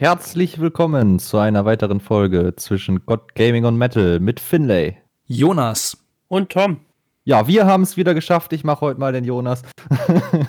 Herzlich 0.00 0.58
willkommen 0.58 1.18
zu 1.18 1.36
einer 1.36 1.66
weiteren 1.66 2.00
Folge 2.00 2.54
zwischen 2.56 3.04
God 3.04 3.34
Gaming 3.34 3.66
und 3.66 3.76
Metal 3.76 4.18
mit 4.18 4.40
Finlay. 4.40 4.96
Jonas. 5.26 6.02
Und 6.28 6.50
Tom. 6.50 6.80
Ja, 7.24 7.46
wir 7.46 7.66
haben 7.66 7.82
es 7.82 7.98
wieder 7.98 8.14
geschafft. 8.14 8.54
Ich 8.54 8.64
mache 8.64 8.80
heute 8.80 8.98
mal 8.98 9.12
den 9.12 9.24
Jonas. 9.24 9.60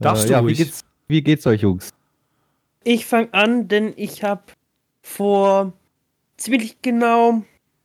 Darfst 0.00 0.24
äh, 0.24 0.28
du 0.28 0.32
ja, 0.32 0.46
wie 0.46 0.54
geht's, 0.54 0.86
wie 1.06 1.22
geht's 1.22 1.46
euch, 1.46 1.60
Jungs? 1.60 1.90
Ich 2.82 3.04
fange 3.04 3.28
an, 3.34 3.68
denn 3.68 3.92
ich 3.96 4.24
habe 4.24 4.44
vor 5.02 5.74
ziemlich 6.38 6.80
genau 6.80 7.42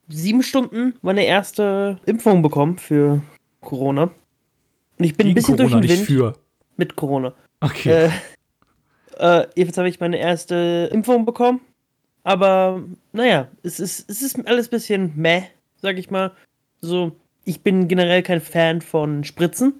sieben 0.08 0.42
Stunden 0.42 0.94
meine 1.02 1.26
erste 1.26 1.98
Impfung 2.06 2.40
bekommen 2.40 2.78
für 2.78 3.20
Corona. 3.60 4.04
Und 4.04 5.04
ich 5.04 5.14
bin 5.18 5.26
ein 5.26 5.28
Gegen 5.28 5.34
bisschen 5.34 5.56
Corona, 5.58 5.80
durch 5.80 5.86
den 5.86 6.00
nicht 6.00 6.08
Wind 6.08 6.18
für. 6.18 6.32
mit 6.78 6.96
Corona. 6.96 7.34
Okay. 7.60 8.06
Äh, 8.06 8.10
äh, 9.18 9.46
jedenfalls 9.54 9.78
habe 9.78 9.88
ich 9.88 10.00
meine 10.00 10.18
erste 10.18 10.88
Impfung 10.92 11.24
bekommen. 11.24 11.60
Aber 12.24 12.82
naja, 13.12 13.48
es 13.62 13.80
ist, 13.80 14.08
es 14.10 14.22
ist 14.22 14.46
alles 14.46 14.68
ein 14.68 14.70
bisschen 14.70 15.12
meh, 15.16 15.42
sag 15.80 15.98
ich 15.98 16.10
mal. 16.10 16.32
So, 16.80 17.12
ich 17.44 17.62
bin 17.62 17.88
generell 17.88 18.22
kein 18.22 18.40
Fan 18.40 18.80
von 18.80 19.24
Spritzen. 19.24 19.74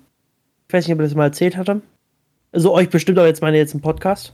Ich 0.66 0.74
weiß 0.74 0.86
nicht, 0.86 0.94
ob 0.94 1.00
ich 1.00 1.06
das 1.06 1.14
mal 1.14 1.24
erzählt 1.24 1.56
hatte. 1.56 1.82
Also 2.52 2.72
euch 2.72 2.88
bestimmt, 2.88 3.18
aber 3.18 3.26
jetzt 3.28 3.42
meine 3.42 3.58
jetzt 3.58 3.74
im 3.74 3.80
Podcast. 3.80 4.32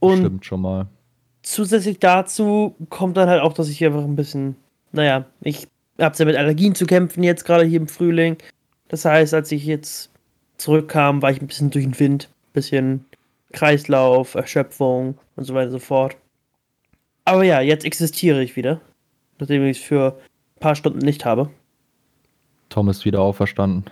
Und 0.00 0.18
Stimmt 0.20 0.44
schon 0.44 0.60
mal. 0.60 0.86
zusätzlich 1.42 1.98
dazu 1.98 2.76
kommt 2.88 3.16
dann 3.16 3.28
halt 3.28 3.42
auch, 3.42 3.52
dass 3.52 3.68
ich 3.68 3.84
einfach 3.84 4.04
ein 4.04 4.14
bisschen, 4.16 4.54
naja, 4.92 5.24
ich 5.40 5.66
habe 6.00 6.16
ja 6.16 6.24
mit 6.24 6.36
Allergien 6.36 6.76
zu 6.76 6.86
kämpfen 6.86 7.24
jetzt 7.24 7.44
gerade 7.44 7.64
hier 7.64 7.80
im 7.80 7.88
Frühling. 7.88 8.36
Das 8.88 9.04
heißt, 9.04 9.34
als 9.34 9.50
ich 9.50 9.66
jetzt 9.66 10.10
zurückkam, 10.58 11.20
war 11.22 11.32
ich 11.32 11.40
ein 11.42 11.48
bisschen 11.48 11.70
durch 11.70 11.84
den 11.84 11.98
Wind, 11.98 12.28
bisschen 12.52 13.04
Kreislauf, 13.52 14.34
Erschöpfung 14.34 15.18
und 15.36 15.44
so 15.44 15.54
weiter 15.54 15.66
und 15.66 15.72
so 15.72 15.78
fort. 15.78 16.16
Aber 17.24 17.44
ja, 17.44 17.60
jetzt 17.60 17.84
existiere 17.84 18.42
ich 18.42 18.56
wieder, 18.56 18.80
nachdem 19.38 19.64
ich 19.66 19.78
es 19.78 19.84
für 19.84 20.18
ein 20.56 20.60
paar 20.60 20.74
Stunden 20.74 20.98
nicht 20.98 21.24
habe. 21.24 21.50
Tom 22.68 22.88
ist 22.88 23.04
wieder 23.04 23.20
auferstanden. 23.20 23.84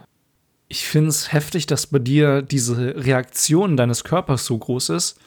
Ich 0.68 0.86
finde 0.86 1.10
es 1.10 1.32
heftig, 1.32 1.66
dass 1.66 1.86
bei 1.86 1.98
dir 1.98 2.42
diese 2.42 2.96
Reaktion 2.96 3.76
deines 3.76 4.04
Körpers 4.04 4.44
so 4.44 4.58
groß 4.58 4.90
ist. 4.90 5.18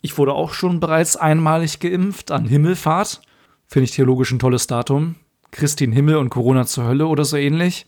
Ich 0.00 0.18
wurde 0.18 0.34
auch 0.34 0.52
schon 0.52 0.80
bereits 0.80 1.16
einmalig 1.16 1.78
geimpft 1.78 2.30
an 2.30 2.46
Himmelfahrt. 2.46 3.22
Finde 3.66 3.84
ich 3.84 3.92
theologisch 3.92 4.32
ein 4.32 4.38
tolles 4.38 4.66
Datum. 4.66 5.16
Christin 5.50 5.92
Himmel 5.92 6.16
und 6.16 6.30
Corona 6.30 6.66
zur 6.66 6.84
Hölle 6.84 7.06
oder 7.06 7.24
so 7.24 7.36
ähnlich. 7.36 7.86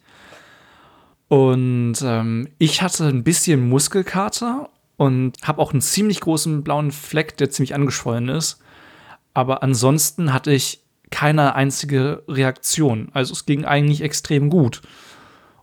Und 1.28 1.96
ähm, 2.02 2.48
ich 2.58 2.80
hatte 2.80 3.06
ein 3.06 3.24
bisschen 3.24 3.68
Muskelkater 3.68 4.70
und 4.98 5.36
habe 5.44 5.62
auch 5.62 5.70
einen 5.70 5.80
ziemlich 5.80 6.20
großen 6.20 6.64
blauen 6.64 6.90
Fleck, 6.90 7.36
der 7.36 7.50
ziemlich 7.50 7.72
angeschwollen 7.72 8.28
ist. 8.28 8.58
Aber 9.32 9.62
ansonsten 9.62 10.32
hatte 10.32 10.52
ich 10.52 10.82
keine 11.10 11.54
einzige 11.54 12.24
Reaktion. 12.26 13.08
Also 13.14 13.32
es 13.32 13.46
ging 13.46 13.64
eigentlich 13.64 14.02
extrem 14.02 14.50
gut. 14.50 14.82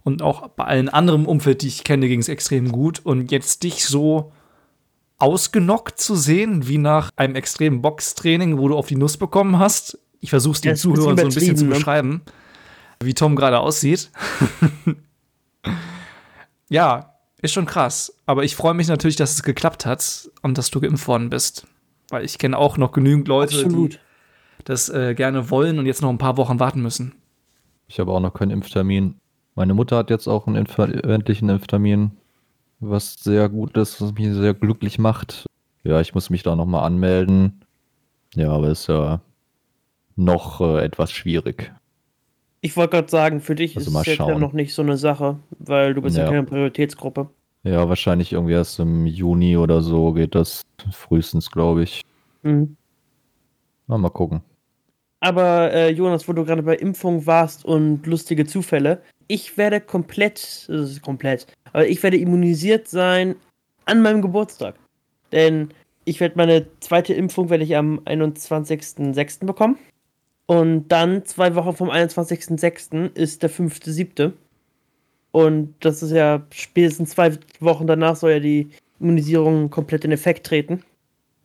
Und 0.03 0.21
auch 0.21 0.47
bei 0.47 0.63
allen 0.63 0.87
anderen 0.87 1.25
Umfeld, 1.25 1.63
die 1.63 1.67
ich 1.67 1.83
kenne, 1.83 2.07
ging 2.07 2.21
es 2.21 2.29
extrem 2.29 2.71
gut. 2.71 3.01
Und 3.03 3.29
jetzt 3.29 3.63
dich 3.63 3.85
so 3.85 4.31
ausgenockt 5.17 5.99
zu 5.99 6.15
sehen, 6.15 6.69
wie 6.69 6.77
nach 6.77 7.09
einem 7.17 7.35
extremen 7.35 7.81
Boxtraining, 7.81 8.57
wo 8.57 8.69
du 8.69 8.77
auf 8.77 8.87
die 8.87 8.95
Nuss 8.95 9.17
bekommen 9.17 9.59
hast. 9.59 9.99
Ich 10.21 10.29
versuche 10.29 10.55
es 10.55 10.61
den 10.61 10.77
Zuhörern 10.77 11.17
so 11.17 11.23
ein 11.23 11.33
bisschen 11.33 11.57
zu 11.57 11.65
ne? 11.65 11.75
beschreiben, 11.75 12.21
wie 13.03 13.13
Tom 13.13 13.35
gerade 13.35 13.59
aussieht. 13.59 14.11
ja, 16.69 17.14
ist 17.45 17.53
schon 17.53 17.65
krass. 17.65 18.15
Aber 18.25 18.43
ich 18.43 18.55
freue 18.55 18.73
mich 18.73 18.87
natürlich, 18.87 19.15
dass 19.15 19.33
es 19.33 19.43
geklappt 19.43 19.85
hat 19.85 20.29
und 20.41 20.57
dass 20.57 20.69
du 20.71 20.79
geimpft 20.81 21.07
worden 21.07 21.29
bist. 21.29 21.67
Weil 22.09 22.23
ich 22.25 22.37
kenne 22.37 22.57
auch 22.57 22.77
noch 22.77 22.91
genügend 22.91 23.27
Leute, 23.27 23.67
die 23.67 23.97
das 24.63 24.89
äh, 24.89 25.13
gerne 25.15 25.49
wollen 25.49 25.79
und 25.79 25.85
jetzt 25.85 26.01
noch 26.01 26.09
ein 26.09 26.17
paar 26.17 26.37
Wochen 26.37 26.59
warten 26.59 26.81
müssen. 26.81 27.13
Ich 27.87 27.99
habe 27.99 28.11
auch 28.11 28.19
noch 28.19 28.33
keinen 28.33 28.51
Impftermin. 28.51 29.15
Meine 29.55 29.73
Mutter 29.73 29.97
hat 29.97 30.09
jetzt 30.09 30.27
auch 30.27 30.47
einen 30.47 30.55
Impf 30.55 30.77
eventlichen 30.77 31.49
Impftermin, 31.49 32.11
was 32.79 33.15
sehr 33.15 33.47
gut 33.49 33.77
ist, 33.77 34.01
was 34.01 34.13
mich 34.13 34.33
sehr 34.33 34.53
glücklich 34.53 34.99
macht. 34.99 35.45
Ja, 35.83 36.01
ich 36.01 36.13
muss 36.13 36.29
mich 36.29 36.43
da 36.43 36.55
nochmal 36.55 36.83
anmelden. 36.83 37.61
Ja, 38.35 38.51
aber 38.51 38.69
ist 38.69 38.87
ja 38.87 39.21
noch 40.15 40.61
äh, 40.61 40.83
etwas 40.83 41.11
schwierig. 41.11 41.73
Ich 42.61 42.75
wollte 42.75 42.95
gerade 42.97 43.09
sagen, 43.09 43.41
für 43.41 43.53
dich 43.55 43.77
Also 43.77 43.91
ist 43.91 43.95
es 43.97 44.05
jetzt 44.07 44.19
ja 44.19 44.39
noch 44.39 44.53
nicht 44.53 44.73
so 44.73 44.81
eine 44.81 44.97
Sache, 44.97 45.37
weil 45.59 45.93
du 45.93 46.01
bist 46.01 46.17
ja, 46.17 46.23
Ja. 46.23 46.29
keine 46.29 46.43
Prioritätsgruppe. 46.43 47.29
Ja, 47.65 47.89
wahrscheinlich 47.89 48.31
irgendwie 48.31 48.53
erst 48.53 48.79
im 48.79 49.07
Juni 49.07 49.57
oder 49.57 49.81
so 49.81 50.13
geht 50.13 50.35
das 50.35 50.61
frühestens, 50.91 51.49
glaube 51.49 51.81
ich. 51.81 52.03
Mhm. 52.43 52.77
Na, 53.87 53.97
mal 53.97 54.09
gucken. 54.09 54.41
Aber 55.19 55.73
äh, 55.73 55.89
Jonas, 55.89 56.27
wo 56.27 56.33
du 56.33 56.45
gerade 56.45 56.61
bei 56.61 56.75
Impfung 56.75 57.25
warst 57.25 57.65
und 57.65 58.05
lustige 58.05 58.45
Zufälle, 58.45 59.01
ich 59.27 59.57
werde 59.57 59.81
komplett, 59.81 60.67
das 60.69 60.91
ist 60.91 61.01
komplett, 61.01 61.47
aber 61.73 61.87
ich 61.87 62.03
werde 62.03 62.17
immunisiert 62.17 62.87
sein 62.87 63.35
an 63.85 64.03
meinem 64.03 64.21
Geburtstag. 64.21 64.75
Denn 65.31 65.69
ich 66.03 66.19
werde 66.19 66.37
meine 66.37 66.67
zweite 66.81 67.15
Impfung 67.15 67.49
werde 67.49 67.63
ich 67.63 67.75
am 67.75 67.99
21.06. 68.01 69.43
bekommen. 69.43 69.79
Und 70.45 70.89
dann 70.89 71.25
zwei 71.25 71.55
Wochen 71.55 71.75
vom 71.75 71.89
21.06. 71.89 73.15
ist 73.15 73.41
der 73.41 73.49
5.07. 73.49 74.33
Und 75.35 75.75
das 75.81 76.01
ist 76.01 76.11
ja 76.11 76.43
spätestens 76.49 77.09
zwei 77.09 77.37
Wochen 77.59 77.87
danach 77.87 78.15
soll 78.15 78.31
ja 78.31 78.39
die 78.39 78.69
Immunisierung 79.01 79.69
komplett 79.69 80.05
in 80.05 80.13
Effekt 80.13 80.47
treten. 80.47 80.83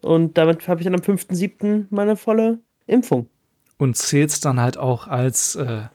Und 0.01 0.39
damit 0.39 0.69
habe 0.69 0.81
ich 0.81 0.85
dann 0.85 0.95
am 0.95 1.01
5.07. 1.01 1.87
meine 1.91 2.15
volle 2.15 2.61
Impfung. 2.87 3.27
und 3.79 3.97
zählst 3.97 4.45
dann 4.45 4.61
halt 4.61 4.79
auch 4.79 5.09
als 5.09 5.57
äh, 5.57 5.89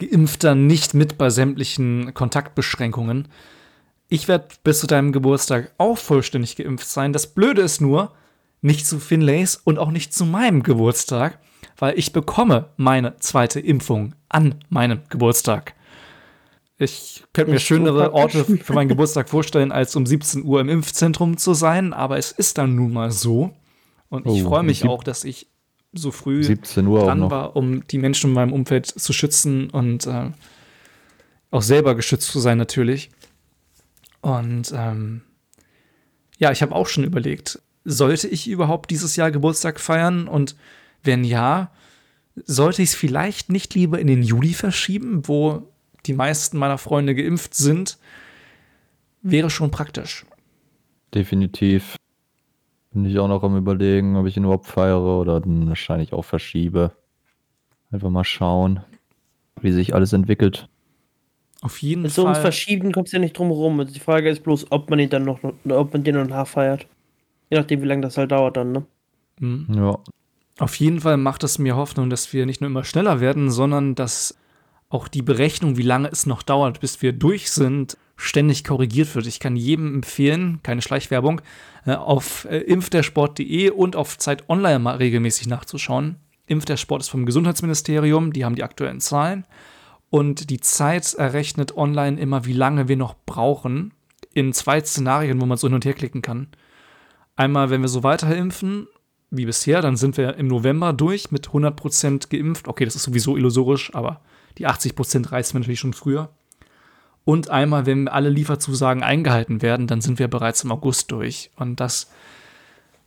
Geimpfter 0.00 0.54
nicht 0.54 0.94
mit 0.94 1.18
bei 1.18 1.28
sämtlichen 1.28 2.14
Kontaktbeschränkungen. 2.14 3.28
Ich 4.08 4.28
werde 4.28 4.48
bis 4.64 4.80
zu 4.80 4.86
deinem 4.86 5.12
Geburtstag 5.12 5.74
auch 5.76 5.98
vollständig 5.98 6.56
geimpft 6.56 6.88
sein. 6.88 7.12
Das 7.12 7.26
Blöde 7.26 7.60
ist 7.60 7.82
nur, 7.82 8.12
nicht 8.62 8.86
zu 8.86 8.98
Finlays 8.98 9.56
und 9.56 9.78
auch 9.78 9.90
nicht 9.90 10.14
zu 10.14 10.24
meinem 10.24 10.62
Geburtstag, 10.62 11.38
weil 11.76 11.98
ich 11.98 12.14
bekomme 12.14 12.70
meine 12.78 13.18
zweite 13.18 13.60
Impfung 13.60 14.14
an 14.30 14.54
meinem 14.70 15.00
Geburtstag. 15.10 15.75
Ich 16.78 17.24
könnte 17.32 17.52
mir 17.52 17.58
schönere 17.60 18.12
Orte 18.12 18.44
für 18.44 18.72
meinen 18.74 18.88
Geburtstag 18.88 19.28
vorstellen, 19.30 19.72
als 19.72 19.96
um 19.96 20.04
17 20.04 20.44
Uhr 20.44 20.60
im 20.60 20.68
Impfzentrum 20.68 21.38
zu 21.38 21.54
sein, 21.54 21.92
aber 21.94 22.18
es 22.18 22.32
ist 22.32 22.58
dann 22.58 22.74
nun 22.74 22.92
mal 22.92 23.10
so. 23.10 23.54
Und 24.10 24.26
ich 24.26 24.44
Oh, 24.44 24.48
freue 24.48 24.62
mich 24.62 24.84
auch, 24.84 25.02
dass 25.02 25.24
ich 25.24 25.46
so 25.92 26.10
früh 26.10 26.44
17 26.44 26.86
Uhr 26.86 27.00
auch 27.00 27.06
dran 27.06 27.30
war, 27.30 27.56
um 27.56 27.86
die 27.88 27.98
Menschen 27.98 28.30
in 28.30 28.34
meinem 28.34 28.52
Umfeld 28.52 28.86
zu 28.86 29.12
schützen 29.14 29.70
und 29.70 30.06
äh, 30.06 30.30
auch 31.50 31.62
selber 31.62 31.94
geschützt 31.94 32.30
zu 32.30 32.40
sein 32.40 32.58
natürlich. 32.58 33.10
Und 34.20 34.72
ähm, 34.76 35.22
ja, 36.38 36.52
ich 36.52 36.60
habe 36.60 36.74
auch 36.74 36.88
schon 36.88 37.04
überlegt, 37.04 37.60
sollte 37.84 38.28
ich 38.28 38.48
überhaupt 38.48 38.90
dieses 38.90 39.16
Jahr 39.16 39.30
Geburtstag 39.30 39.80
feiern? 39.80 40.28
Und 40.28 40.56
wenn 41.02 41.24
ja, 41.24 41.70
sollte 42.44 42.82
ich 42.82 42.90
es 42.90 42.94
vielleicht 42.94 43.48
nicht 43.50 43.74
lieber 43.74 43.98
in 43.98 44.08
den 44.08 44.22
Juli 44.22 44.52
verschieben, 44.52 45.26
wo 45.26 45.72
die 46.06 46.12
meisten 46.14 46.58
meiner 46.58 46.78
Freunde 46.78 47.14
geimpft 47.14 47.54
sind? 47.54 47.98
Wäre 49.22 49.50
schon 49.50 49.70
praktisch. 49.70 50.24
Definitiv. 51.14 51.96
Bin 52.92 53.04
ich 53.04 53.18
auch 53.18 53.28
noch 53.28 53.42
am 53.42 53.56
überlegen, 53.56 54.16
ob 54.16 54.26
ich 54.26 54.36
ihn 54.36 54.44
überhaupt 54.44 54.66
feiere 54.66 55.20
oder 55.20 55.40
dann 55.40 55.68
wahrscheinlich 55.68 56.12
auch 56.12 56.24
verschiebe. 56.24 56.92
Einfach 57.90 58.10
mal 58.10 58.24
schauen, 58.24 58.80
wie 59.60 59.72
sich 59.72 59.94
alles 59.94 60.12
entwickelt. 60.12 60.68
Auf 61.62 61.82
jeden 61.82 62.08
So 62.08 62.22
ums 62.22 62.36
Fall. 62.38 62.42
Verschieben 62.42 62.92
kommst 62.92 63.12
du 63.12 63.16
ja 63.16 63.20
nicht 63.20 63.36
drum 63.38 63.48
herum. 63.48 63.80
Also 63.80 63.92
die 63.92 64.00
Frage 64.00 64.28
ist 64.28 64.42
bloß, 64.42 64.66
ob 64.70 64.90
man 64.90 64.98
ihn 64.98 65.08
dann 65.10 65.24
noch, 65.24 65.40
ob 65.42 65.92
man 65.92 66.04
den 66.04 66.14
noch 66.14 66.26
nachfeiert. 66.26 66.86
Je 67.50 67.58
nachdem, 67.58 67.82
wie 67.82 67.86
lange 67.86 68.02
das 68.02 68.16
halt 68.18 68.32
dauert 68.32 68.56
dann, 68.56 68.72
ne? 68.72 68.86
Mhm. 69.40 69.66
Ja, 69.74 69.98
Auf 70.58 70.74
jeden 70.76 71.00
Fall 71.00 71.16
macht 71.16 71.44
es 71.44 71.58
mir 71.58 71.76
Hoffnung, 71.76 72.10
dass 72.10 72.32
wir 72.32 72.46
nicht 72.46 72.60
nur 72.60 72.70
immer 72.70 72.84
schneller 72.84 73.20
werden, 73.20 73.50
sondern 73.50 73.94
dass 73.94 74.38
auch 74.96 75.08
die 75.08 75.22
Berechnung, 75.22 75.76
wie 75.76 75.82
lange 75.82 76.08
es 76.08 76.24
noch 76.24 76.42
dauert, 76.42 76.80
bis 76.80 77.02
wir 77.02 77.12
durch 77.12 77.50
sind, 77.50 77.98
ständig 78.16 78.64
korrigiert 78.64 79.14
wird. 79.14 79.26
Ich 79.26 79.40
kann 79.40 79.54
jedem 79.54 79.96
empfehlen, 79.96 80.60
keine 80.62 80.80
Schleichwerbung, 80.80 81.42
äh, 81.84 81.92
auf 81.92 82.46
äh, 82.46 82.60
impfdersport.de 82.60 83.70
und 83.70 83.94
auf 83.94 84.16
Zeit 84.16 84.48
Online 84.48 84.78
mal 84.78 84.96
regelmäßig 84.96 85.48
nachzuschauen. 85.48 86.16
Impfdersport 86.46 87.02
ist 87.02 87.10
vom 87.10 87.26
Gesundheitsministerium, 87.26 88.32
die 88.32 88.44
haben 88.44 88.54
die 88.54 88.62
aktuellen 88.62 89.00
Zahlen. 89.00 89.44
Und 90.08 90.48
die 90.48 90.60
Zeit 90.60 91.12
errechnet 91.14 91.76
online 91.76 92.18
immer, 92.18 92.46
wie 92.46 92.54
lange 92.54 92.88
wir 92.88 92.96
noch 92.96 93.16
brauchen, 93.26 93.92
in 94.32 94.54
zwei 94.54 94.80
Szenarien, 94.80 95.40
wo 95.40 95.46
man 95.46 95.58
so 95.58 95.66
hin 95.66 95.74
und 95.74 95.84
her 95.84 95.92
klicken 95.92 96.22
kann. 96.22 96.48
Einmal, 97.34 97.68
wenn 97.68 97.82
wir 97.82 97.88
so 97.88 98.02
weiter 98.02 98.34
impfen, 98.34 98.86
wie 99.30 99.44
bisher, 99.44 99.82
dann 99.82 99.96
sind 99.96 100.16
wir 100.16 100.36
im 100.36 100.46
November 100.46 100.92
durch 100.92 101.30
mit 101.32 101.48
100% 101.48 102.30
geimpft. 102.30 102.68
Okay, 102.68 102.84
das 102.84 102.96
ist 102.96 103.02
sowieso 103.02 103.36
illusorisch, 103.36 103.94
aber 103.94 104.22
die 104.58 104.66
80% 104.66 105.32
reißen 105.32 105.54
wir 105.54 105.60
natürlich 105.60 105.80
schon 105.80 105.92
früher. 105.92 106.30
Und 107.24 107.50
einmal, 107.50 107.86
wenn 107.86 108.06
alle 108.06 108.28
Lieferzusagen 108.28 109.02
eingehalten 109.02 109.60
werden, 109.60 109.86
dann 109.86 110.00
sind 110.00 110.18
wir 110.18 110.28
bereits 110.28 110.62
im 110.62 110.70
August 110.70 111.10
durch. 111.10 111.50
Und 111.56 111.80
das 111.80 112.10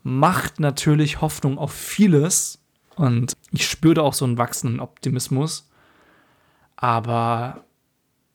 macht 0.03 0.59
natürlich 0.59 1.21
Hoffnung 1.21 1.57
auf 1.57 1.71
vieles 1.71 2.59
und 2.95 3.37
ich 3.51 3.67
spüre 3.67 4.03
auch 4.03 4.13
so 4.13 4.25
einen 4.25 4.37
wachsenden 4.37 4.81
Optimismus. 4.81 5.69
Aber 6.75 7.63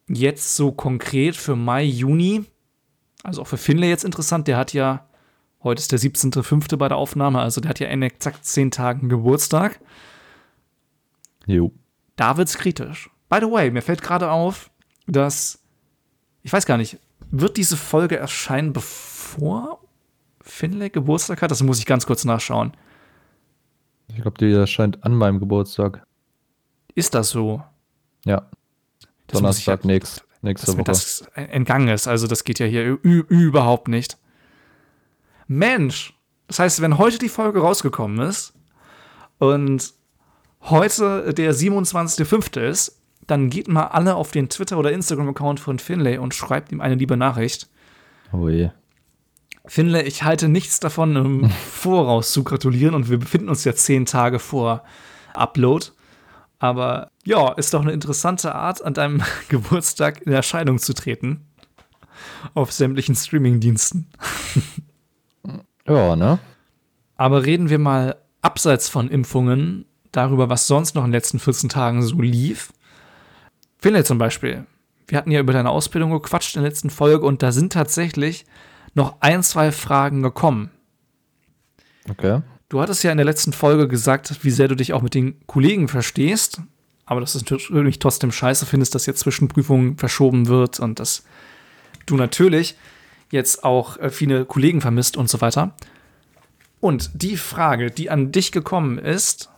jetzt 0.08 0.56
so 0.56 0.72
konkret 0.72 1.36
für 1.36 1.56
Mai, 1.56 1.84
Juni, 1.84 2.44
also 3.22 3.42
auch 3.42 3.46
für 3.46 3.56
Finlay 3.56 3.88
jetzt 3.88 4.04
interessant, 4.04 4.48
der 4.48 4.56
hat 4.56 4.72
ja, 4.72 5.06
heute 5.62 5.80
ist 5.80 5.92
der 5.92 5.98
17.05. 5.98 6.76
bei 6.76 6.88
der 6.88 6.96
Aufnahme, 6.96 7.40
also 7.40 7.60
der 7.60 7.70
hat 7.70 7.80
ja 7.80 7.88
in 7.88 8.02
exakt 8.02 8.44
zehn 8.44 8.70
Tagen 8.70 9.08
Geburtstag. 9.08 9.80
Jo. 11.46 11.72
Da 12.16 12.36
wird's 12.36 12.56
kritisch. 12.58 13.10
By 13.28 13.38
the 13.40 13.50
way, 13.50 13.70
mir 13.70 13.82
fällt 13.82 14.02
gerade 14.02 14.30
auf, 14.30 14.70
dass, 15.06 15.62
ich 16.42 16.52
weiß 16.52 16.66
gar 16.66 16.76
nicht, 16.76 16.98
wird 17.30 17.56
diese 17.56 17.76
Folge 17.76 18.16
erscheinen, 18.16 18.72
bevor 18.72 19.80
Finlay 20.40 20.90
Geburtstag 20.90 21.42
hat? 21.42 21.50
Das 21.50 21.62
muss 21.62 21.78
ich 21.78 21.86
ganz 21.86 22.06
kurz 22.06 22.24
nachschauen. 22.24 22.72
Ich 24.08 24.20
glaube, 24.22 24.38
die 24.38 24.52
erscheint 24.52 25.02
an 25.04 25.14
meinem 25.14 25.40
Geburtstag. 25.40 26.06
Ist 26.94 27.14
das 27.14 27.30
so? 27.30 27.62
Ja. 28.24 28.48
Das 29.26 29.40
muss 29.40 29.58
ich 29.58 29.66
ja- 29.66 29.76
Donnerstag 29.76 29.84
nächst, 29.86 30.24
nächste 30.42 30.66
dass 30.66 30.74
mir 30.76 30.80
Woche. 30.82 30.90
das 30.92 31.24
entgangen 31.34 31.88
ist. 31.88 32.06
Also 32.06 32.26
das 32.26 32.44
geht 32.44 32.58
ja 32.60 32.66
hier 32.66 32.98
überhaupt 33.02 33.88
nicht. 33.88 34.18
Mensch, 35.46 36.14
das 36.46 36.58
heißt, 36.58 36.80
wenn 36.82 36.98
heute 36.98 37.18
die 37.18 37.28
Folge 37.28 37.60
rausgekommen 37.60 38.18
ist 38.28 38.52
und 39.38 39.94
heute 40.64 41.32
der 41.34 41.54
27.05. 41.54 42.60
ist, 42.60 43.00
dann 43.26 43.50
geht 43.50 43.68
mal 43.68 43.86
alle 43.86 44.16
auf 44.16 44.30
den 44.30 44.48
Twitter- 44.48 44.78
oder 44.78 44.92
Instagram-Account 44.92 45.60
von 45.60 45.78
Finlay 45.78 46.18
und 46.18 46.34
schreibt 46.34 46.72
ihm 46.72 46.80
eine 46.80 46.94
liebe 46.94 47.16
Nachricht. 47.16 47.68
Oh 48.32 48.48
je. 48.48 48.70
Finlay, 49.66 50.02
ich 50.02 50.24
halte 50.24 50.48
nichts 50.48 50.80
davon, 50.80 51.16
im 51.16 51.50
Voraus 51.70 52.32
zu 52.32 52.44
gratulieren 52.44 52.94
und 52.94 53.08
wir 53.08 53.18
befinden 53.18 53.48
uns 53.48 53.64
ja 53.64 53.74
zehn 53.74 54.04
Tage 54.04 54.38
vor 54.38 54.84
Upload. 55.34 55.86
Aber 56.58 57.10
ja, 57.24 57.52
ist 57.52 57.74
doch 57.74 57.82
eine 57.82 57.92
interessante 57.92 58.54
Art, 58.54 58.82
an 58.84 58.94
deinem 58.94 59.22
Geburtstag 59.48 60.22
in 60.22 60.32
Erscheinung 60.32 60.78
zu 60.78 60.92
treten. 60.94 61.46
Auf 62.54 62.72
sämtlichen 62.72 63.14
Streamingdiensten. 63.14 64.08
Ja, 65.86 66.16
ne? 66.16 66.38
Aber 67.16 67.44
reden 67.44 67.70
wir 67.70 67.78
mal 67.78 68.16
abseits 68.40 68.88
von 68.88 69.08
Impfungen 69.08 69.86
darüber, 70.16 70.48
was 70.48 70.66
sonst 70.66 70.94
noch 70.94 71.04
in 71.04 71.10
den 71.10 71.16
letzten 71.16 71.38
14 71.38 71.68
Tagen 71.68 72.02
so 72.02 72.20
lief. 72.20 72.72
Finlay 73.78 74.04
zum 74.04 74.18
Beispiel. 74.18 74.66
Wir 75.06 75.18
hatten 75.18 75.30
ja 75.30 75.40
über 75.40 75.52
deine 75.52 75.70
Ausbildung 75.70 76.10
gequatscht 76.10 76.56
in 76.56 76.62
der 76.62 76.70
letzten 76.70 76.90
Folge 76.90 77.26
und 77.26 77.42
da 77.42 77.52
sind 77.52 77.72
tatsächlich 77.72 78.46
noch 78.94 79.16
ein, 79.20 79.42
zwei 79.42 79.72
Fragen 79.72 80.22
gekommen. 80.22 80.70
Okay. 82.08 82.40
Du 82.68 82.80
hattest 82.80 83.04
ja 83.04 83.10
in 83.10 83.18
der 83.18 83.26
letzten 83.26 83.52
Folge 83.52 83.88
gesagt, 83.88 84.42
wie 84.42 84.50
sehr 84.50 84.68
du 84.68 84.74
dich 84.74 84.92
auch 84.92 85.02
mit 85.02 85.14
den 85.14 85.36
Kollegen 85.46 85.88
verstehst, 85.88 86.60
aber 87.06 87.20
dass 87.20 87.34
es 87.34 87.44
natürlich 87.50 87.98
trotzdem 87.98 88.32
scheiße 88.32 88.66
findest, 88.66 88.94
dass 88.94 89.06
jetzt 89.06 89.20
Zwischenprüfungen 89.20 89.98
verschoben 89.98 90.48
wird 90.48 90.80
und 90.80 90.98
dass 90.98 91.24
du 92.06 92.16
natürlich 92.16 92.76
jetzt 93.30 93.64
auch 93.64 93.98
äh, 93.98 94.10
viele 94.10 94.44
Kollegen 94.44 94.80
vermisst 94.80 95.16
und 95.16 95.28
so 95.28 95.40
weiter. 95.40 95.74
Und 96.80 97.10
die 97.14 97.36
Frage, 97.36 97.90
die 97.90 98.10
an 98.10 98.32
dich 98.32 98.52
gekommen 98.52 98.98
ist, 98.98 99.50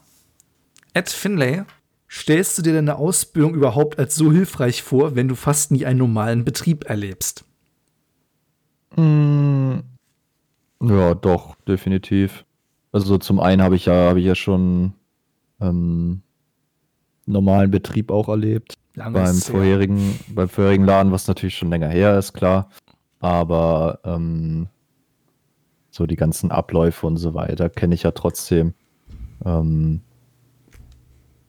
Ed 0.96 1.10
Finlay, 1.10 1.64
stellst 2.08 2.56
du 2.56 2.62
dir 2.62 2.72
deine 2.72 2.96
Ausbildung 2.96 3.52
überhaupt 3.52 3.98
als 3.98 4.14
so 4.14 4.32
hilfreich 4.32 4.82
vor, 4.82 5.14
wenn 5.14 5.28
du 5.28 5.34
fast 5.34 5.70
nie 5.70 5.84
einen 5.84 5.98
normalen 5.98 6.42
Betrieb 6.42 6.88
erlebst? 6.88 7.44
Mm, 8.96 9.80
Ja, 10.82 11.14
doch, 11.14 11.54
definitiv. 11.68 12.46
Also 12.92 13.18
zum 13.18 13.40
einen 13.40 13.60
habe 13.60 13.76
ich 13.76 13.84
ja, 13.84 14.08
habe 14.08 14.20
ich 14.20 14.24
ja 14.24 14.34
schon 14.34 14.94
ähm, 15.60 16.22
normalen 17.26 17.70
Betrieb 17.70 18.10
auch 18.10 18.30
erlebt. 18.30 18.72
Lange 18.94 19.12
beim 19.20 19.34
vorherigen, 19.36 20.18
beim 20.34 20.48
vorherigen 20.48 20.86
Laden, 20.86 21.12
was 21.12 21.28
natürlich 21.28 21.58
schon 21.58 21.68
länger 21.68 21.90
her 21.90 22.18
ist, 22.18 22.32
klar. 22.32 22.70
Aber 23.20 24.00
ähm, 24.02 24.68
so 25.90 26.06
die 26.06 26.16
ganzen 26.16 26.50
Abläufe 26.50 27.06
und 27.06 27.18
so 27.18 27.34
weiter 27.34 27.68
kenne 27.68 27.94
ich 27.94 28.04
ja 28.04 28.12
trotzdem. 28.12 28.72
Ähm, 29.44 30.00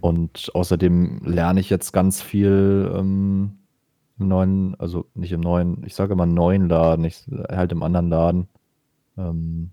und 0.07 0.51
außerdem 0.55 1.21
lerne 1.25 1.59
ich 1.59 1.69
jetzt 1.69 1.91
ganz 1.91 2.21
viel 2.21 2.91
ähm, 2.95 3.59
im 4.19 4.27
neuen, 4.27 4.75
also 4.79 5.05
nicht 5.13 5.31
im 5.31 5.41
neuen, 5.41 5.83
ich 5.85 5.95
sage 5.95 6.13
immer 6.13 6.25
neuen 6.25 6.69
Laden, 6.69 7.05
ich, 7.05 7.25
halt 7.49 7.71
im 7.71 7.83
anderen 7.83 8.09
Laden. 8.09 8.47
Ähm, 9.17 9.71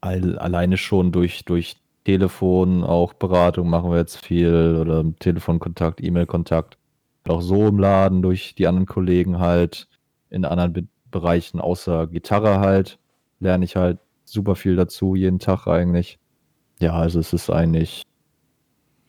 all, 0.00 0.38
alleine 0.38 0.76
schon 0.76 1.12
durch, 1.12 1.44
durch 1.44 1.76
Telefon, 2.04 2.84
auch 2.84 3.12
Beratung 3.14 3.68
machen 3.68 3.90
wir 3.90 3.98
jetzt 3.98 4.24
viel 4.24 4.78
oder 4.80 5.04
Telefonkontakt, 5.18 6.02
E-Mail-Kontakt. 6.02 6.78
Auch 7.28 7.42
so 7.42 7.68
im 7.68 7.78
Laden 7.78 8.22
durch 8.22 8.54
die 8.54 8.66
anderen 8.66 8.86
Kollegen 8.86 9.38
halt 9.38 9.88
in 10.30 10.44
anderen 10.44 10.72
Be 10.72 10.86
Bereichen 11.10 11.60
außer 11.60 12.06
Gitarre 12.06 12.60
halt 12.60 13.00
lerne 13.40 13.64
ich 13.64 13.74
halt 13.74 13.98
super 14.24 14.54
viel 14.54 14.76
dazu, 14.76 15.16
jeden 15.16 15.40
Tag 15.40 15.66
eigentlich. 15.66 16.20
Ja, 16.80 16.94
also 16.94 17.18
es 17.18 17.32
ist 17.32 17.50
eigentlich, 17.50 18.04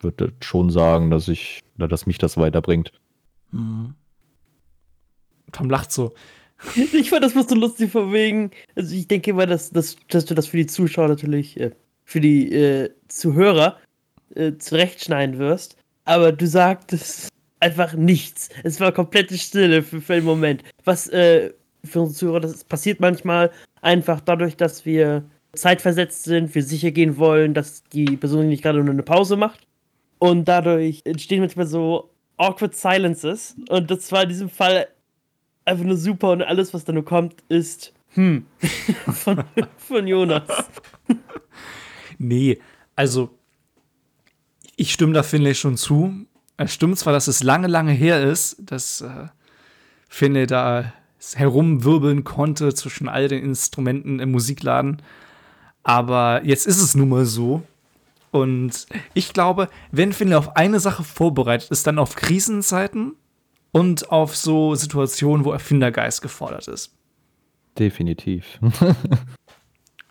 würde 0.02 0.32
schon 0.40 0.70
sagen, 0.70 1.10
dass 1.10 1.28
ich, 1.28 1.60
oder 1.76 1.88
dass 1.88 2.06
mich 2.06 2.18
das 2.18 2.36
weiterbringt. 2.36 2.92
Mhm. 3.50 3.94
Tom 5.52 5.70
lacht 5.70 5.92
so. 5.92 6.14
Ich 6.76 7.10
fand 7.10 7.24
das 7.24 7.34
was 7.34 7.48
so 7.48 7.54
lustig 7.54 7.90
von 7.90 8.12
wegen. 8.12 8.50
Also 8.76 8.94
ich 8.94 9.08
denke 9.08 9.32
mal, 9.34 9.46
dass, 9.46 9.70
dass, 9.70 9.96
dass 10.08 10.24
du 10.26 10.34
das 10.34 10.46
für 10.46 10.58
die 10.58 10.66
Zuschauer 10.66 11.08
natürlich, 11.08 11.58
äh, 11.58 11.72
für 12.04 12.20
die 12.20 12.52
äh, 12.52 12.90
Zuhörer 13.08 13.78
äh, 14.34 14.52
zurechtschneiden 14.58 15.38
wirst. 15.38 15.76
Aber 16.04 16.32
du 16.32 16.46
sagtest 16.46 17.28
einfach 17.60 17.94
nichts. 17.94 18.48
Es 18.64 18.80
war 18.80 18.92
komplette 18.92 19.38
Stille 19.38 19.82
für, 19.82 20.00
für 20.00 20.14
einen 20.14 20.24
Moment. 20.24 20.62
Was 20.84 21.08
äh, 21.08 21.52
für 21.84 22.00
unsere 22.00 22.16
Zuhörer, 22.18 22.40
das 22.40 22.64
passiert 22.64 23.00
manchmal 23.00 23.50
einfach 23.80 24.20
dadurch, 24.20 24.56
dass 24.56 24.84
wir 24.84 25.24
zeitversetzt 25.54 26.24
sind, 26.24 26.54
wir 26.54 26.62
sicher 26.62 26.90
gehen 26.90 27.18
wollen, 27.18 27.54
dass 27.54 27.84
die 27.84 28.16
Person 28.16 28.48
nicht 28.48 28.62
gerade 28.62 28.82
nur 28.82 28.92
eine 28.92 29.02
Pause 29.02 29.36
macht. 29.36 29.66
Und 30.22 30.44
dadurch 30.44 31.02
entstehen 31.04 31.40
manchmal 31.40 31.66
so 31.66 32.12
awkward 32.36 32.76
silences. 32.76 33.56
Und 33.68 33.90
das 33.90 34.12
war 34.12 34.22
in 34.22 34.28
diesem 34.28 34.48
Fall 34.48 34.86
einfach 35.64 35.82
nur 35.82 35.96
super 35.96 36.30
und 36.30 36.42
alles, 36.42 36.72
was 36.72 36.84
da 36.84 36.92
nur 36.92 37.04
kommt, 37.04 37.42
ist 37.48 37.92
hm 38.10 38.46
von, 39.12 39.42
von 39.76 40.06
Jonas. 40.06 40.44
Nee, 42.18 42.60
also 42.94 43.30
ich 44.76 44.92
stimme 44.92 45.12
da 45.12 45.24
Finlay 45.24 45.56
schon 45.56 45.76
zu. 45.76 46.14
Es 46.56 46.72
stimmt 46.72 47.00
zwar, 47.00 47.12
dass 47.12 47.26
es 47.26 47.42
lange, 47.42 47.66
lange 47.66 47.90
her 47.90 48.22
ist, 48.22 48.58
dass 48.60 49.00
äh, 49.00 49.26
Finlay 50.08 50.46
da 50.46 50.92
herumwirbeln 51.34 52.22
konnte 52.22 52.72
zwischen 52.74 53.08
all 53.08 53.26
den 53.26 53.42
Instrumenten 53.42 54.20
im 54.20 54.30
Musikladen, 54.30 55.02
aber 55.82 56.42
jetzt 56.44 56.68
ist 56.68 56.80
es 56.80 56.94
nun 56.94 57.08
mal 57.08 57.24
so. 57.24 57.64
Und 58.32 58.86
ich 59.14 59.32
glaube, 59.32 59.68
wenn 59.92 60.12
Finlay 60.12 60.34
auf 60.36 60.56
eine 60.56 60.80
Sache 60.80 61.04
vorbereitet 61.04 61.70
ist, 61.70 61.86
dann 61.86 62.00
auf 62.00 62.16
Krisenzeiten 62.16 63.14
und 63.70 64.10
auf 64.10 64.34
so 64.34 64.74
Situationen, 64.74 65.44
wo 65.44 65.52
Erfindergeist 65.52 66.22
gefordert 66.22 66.66
ist. 66.66 66.96
Definitiv. 67.78 68.58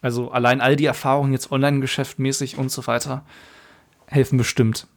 Also 0.04 0.32
allein 0.32 0.62
all 0.62 0.75
die 0.75 0.86
Erfahrungen 0.86 1.32
jetzt 1.32 1.51
online-geschäftmäßig 1.51 2.58
und 2.58 2.72
so 2.72 2.88
weiter 2.88 3.24
helfen 4.08 4.38
bestimmt 4.38 4.88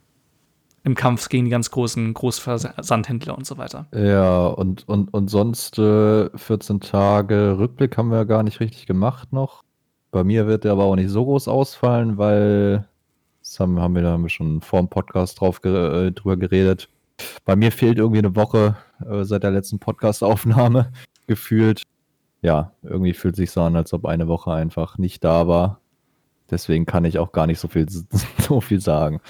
im 0.83 0.95
Kampf 0.95 1.29
gegen 1.29 1.45
die 1.45 1.51
ganz 1.51 1.71
großen 1.71 2.13
Großversandhändler 2.13 3.37
und 3.37 3.45
so 3.45 3.57
weiter. 3.57 3.87
Ja, 3.93 4.47
und, 4.47 4.87
und, 4.87 5.13
und 5.13 5.29
sonst 5.29 5.79
äh, 5.79 6.29
14 6.35 6.79
Tage 6.79 7.57
Rückblick 7.57 7.97
haben 7.97 8.09
wir 8.09 8.17
ja 8.17 8.23
gar 8.23 8.43
nicht 8.43 8.59
richtig 8.59 8.85
gemacht 8.85 9.31
noch. 9.31 9.63
Bei 10.11 10.23
mir 10.23 10.47
wird 10.47 10.63
der 10.63 10.73
aber 10.73 10.83
auch 10.83 10.95
nicht 10.95 11.09
so 11.09 11.25
groß 11.25 11.47
ausfallen, 11.47 12.17
weil 12.17 12.87
das 13.45 13.59
haben, 13.59 13.79
haben 13.79 13.93
wir 13.93 14.01
da 14.01 14.17
schon 14.27 14.61
vor 14.61 14.79
dem 14.79 14.89
Podcast 14.89 15.39
drauf 15.39 15.63
äh, 15.63 16.11
drüber 16.11 16.35
geredet. 16.35 16.89
Bei 17.45 17.55
mir 17.55 17.71
fehlt 17.71 17.99
irgendwie 17.99 18.19
eine 18.19 18.35
Woche 18.35 18.75
äh, 19.07 19.23
seit 19.23 19.43
der 19.43 19.51
letzten 19.51 19.79
Podcast-Aufnahme 19.79 20.91
gefühlt. 21.27 21.83
Ja, 22.41 22.71
irgendwie 22.81 23.13
fühlt 23.13 23.35
sich 23.35 23.51
so 23.51 23.61
an, 23.61 23.75
als 23.75 23.93
ob 23.93 24.05
eine 24.05 24.27
Woche 24.27 24.51
einfach 24.51 24.97
nicht 24.97 25.23
da 25.23 25.47
war. 25.47 25.79
Deswegen 26.49 26.85
kann 26.85 27.05
ich 27.05 27.19
auch 27.19 27.31
gar 27.31 27.47
nicht 27.47 27.59
so 27.59 27.67
viel, 27.67 27.87
so 28.39 28.61
viel 28.61 28.81
sagen. 28.81 29.21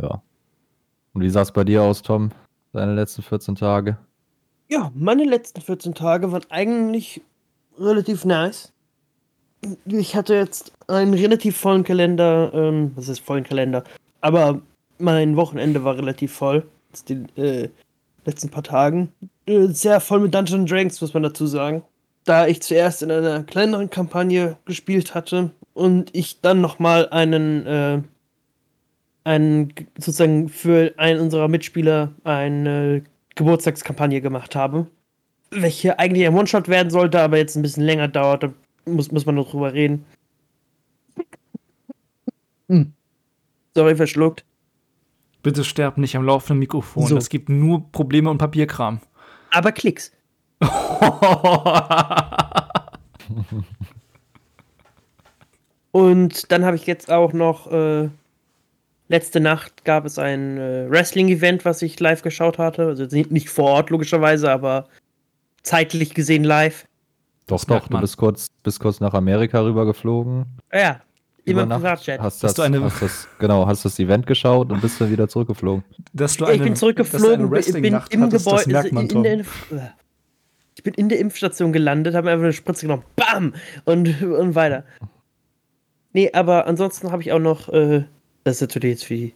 Ja. 0.00 0.22
Und 1.14 1.22
wie 1.22 1.30
sah 1.30 1.42
es 1.42 1.52
bei 1.52 1.64
dir 1.64 1.82
aus, 1.82 2.02
Tom? 2.02 2.30
Deine 2.72 2.94
letzten 2.94 3.22
14 3.22 3.54
Tage? 3.54 3.96
Ja, 4.68 4.90
meine 4.94 5.24
letzten 5.24 5.62
14 5.62 5.94
Tage 5.94 6.30
waren 6.30 6.44
eigentlich 6.50 7.22
relativ 7.78 8.26
nice. 8.26 8.72
Ich 9.86 10.14
hatte 10.14 10.34
jetzt 10.34 10.72
einen 10.86 11.14
relativ 11.14 11.56
vollen 11.56 11.82
Kalender, 11.84 12.52
ähm, 12.54 12.92
was 12.94 13.08
ist 13.08 13.20
vollen 13.20 13.44
Kalender? 13.44 13.84
Aber 14.20 14.60
mein 14.98 15.36
Wochenende 15.36 15.82
war 15.84 15.96
relativ 15.96 16.32
voll. 16.32 16.66
Die 17.08 17.24
äh, 17.36 17.68
letzten 18.24 18.50
paar 18.50 18.62
Tagen. 18.62 19.12
Äh, 19.46 19.66
sehr 19.68 20.00
voll 20.00 20.20
mit 20.20 20.34
Dungeons 20.34 20.70
Dragons, 20.70 21.00
muss 21.00 21.14
man 21.14 21.22
dazu 21.22 21.46
sagen. 21.46 21.82
da 22.26 22.46
ich 22.46 22.60
zuerst 22.60 23.02
in 23.02 23.10
einer 23.10 23.44
kleineren 23.44 23.88
Kampagne 23.88 24.56
gespielt 24.64 25.14
hatte 25.14 25.50
und 25.74 26.14
ich 26.14 26.40
dann 26.40 26.60
nochmal 26.60 27.08
einen, 27.10 27.66
äh, 27.66 28.02
einen, 29.24 29.72
sozusagen 29.96 30.48
für 30.48 30.92
einen 30.96 31.20
unserer 31.20 31.48
Mitspieler 31.48 32.12
eine 32.24 33.04
Geburtstagskampagne 33.36 34.20
gemacht 34.20 34.56
habe, 34.56 34.86
welche 35.50 35.98
eigentlich 35.98 36.26
ein 36.26 36.34
One-Shot 36.34 36.68
werden 36.68 36.90
sollte, 36.90 37.20
aber 37.20 37.38
jetzt 37.38 37.56
ein 37.56 37.62
bisschen 37.62 37.84
länger 37.84 38.08
dauert, 38.08 38.42
da 38.42 38.52
muss, 38.86 39.12
muss 39.12 39.26
man 39.26 39.34
noch 39.34 39.50
drüber 39.50 39.72
reden. 39.72 40.04
Hm. 42.68 42.94
Sorry, 43.76 43.94
verschluckt. 43.94 44.44
Bitte 45.44 45.62
sterb 45.62 45.98
nicht 45.98 46.16
am 46.16 46.24
laufenden 46.24 46.58
Mikrofon. 46.58 47.06
So. 47.06 47.14
Das 47.14 47.28
gibt 47.28 47.48
nur 47.48 47.92
Probleme 47.92 48.28
und 48.28 48.38
Papierkram. 48.38 49.00
Aber 49.52 49.70
Klicks. 49.70 50.10
Und 55.92 56.52
dann 56.52 56.64
habe 56.64 56.76
ich 56.76 56.86
jetzt 56.86 57.10
auch 57.10 57.32
noch, 57.32 57.70
äh, 57.70 58.08
letzte 59.08 59.40
Nacht 59.40 59.84
gab 59.84 60.04
es 60.04 60.18
ein 60.18 60.58
äh, 60.58 60.90
Wrestling-Event, 60.90 61.64
was 61.64 61.82
ich 61.82 61.98
live 62.00 62.22
geschaut 62.22 62.58
hatte. 62.58 62.86
Also 62.86 63.04
nicht 63.04 63.30
nicht 63.30 63.48
vor 63.48 63.70
Ort, 63.70 63.90
logischerweise, 63.90 64.50
aber 64.50 64.88
zeitlich 65.62 66.14
gesehen 66.14 66.44
live. 66.44 66.85
Doch, 67.46 67.56
Das 67.64 67.66
doch, 67.66 67.88
du 67.88 68.00
bist 68.00 68.16
kurz, 68.16 68.50
bist 68.62 68.80
kurz 68.80 69.00
nach 69.00 69.14
Amerika 69.14 69.60
rübergeflogen. 69.60 70.46
Ah 70.70 70.78
Ja, 70.78 71.00
immer 71.44 71.62
über 71.62 71.66
Nacht. 71.66 71.80
Privatchat. 71.82 72.18
Hast 72.20 72.42
Hast 72.42 72.42
das, 72.44 72.54
du 72.54 72.62
eine- 72.62 72.82
hast 72.82 73.00
das, 73.02 73.28
genau, 73.38 73.66
hast 73.66 73.84
das 73.84 73.98
Event 74.00 74.26
geschaut 74.26 74.72
und 74.72 74.80
bist 74.80 75.00
dann 75.00 75.10
wieder 75.10 75.28
zurückgeflogen. 75.28 75.84
dass 76.12 76.36
du 76.36 76.44
Ja, 76.44 76.50
ich 76.50 76.54
eine, 76.60 76.64
bin 76.64 76.72
dass 76.72 76.80
du 76.80 76.86
eine 76.86 76.94
zurückgeflogen, 76.96 77.50
bin 77.50 77.62
im 77.62 77.88
Gebäude, 78.38 78.58
in, 78.98 79.08
in 79.08 79.22
der, 79.22 79.94
ich 80.74 80.82
bin 80.82 80.94
in 80.94 81.08
der 81.08 81.18
Impfstation 81.20 81.72
gelandet, 81.72 82.14
habe 82.14 82.26
mir 82.26 82.32
einfach 82.32 82.44
eine 82.44 82.52
Spritze 82.52 82.86
genommen, 82.86 83.04
bam, 83.14 83.54
und, 83.84 84.22
und 84.22 84.54
weiter. 84.56 84.84
Nee, 86.12 86.30
aber 86.32 86.66
ansonsten 86.66 87.12
habe 87.12 87.22
ich 87.22 87.32
auch 87.32 87.38
noch, 87.38 87.68
äh, 87.68 88.04
das 88.44 88.56
ist 88.56 88.60
natürlich 88.62 88.90
jetzt 88.90 89.04
für 89.04 89.14
die 89.14 89.34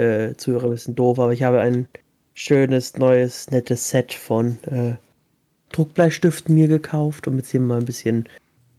äh, 0.00 0.34
Zuhörer 0.36 0.64
ein 0.66 0.70
bisschen 0.70 0.94
doof, 0.94 1.18
aber 1.18 1.32
ich 1.32 1.42
habe 1.42 1.60
ein 1.60 1.88
schönes, 2.34 2.96
neues, 2.96 3.50
nettes 3.50 3.88
Set 3.90 4.12
von 4.14 4.58
äh, 4.64 4.94
Druckbleistiften 5.72 6.54
mir 6.54 6.68
gekauft, 6.68 7.26
um 7.26 7.36
jetzt 7.36 7.50
hier 7.50 7.60
mal 7.60 7.78
ein 7.78 7.84
bisschen 7.84 8.28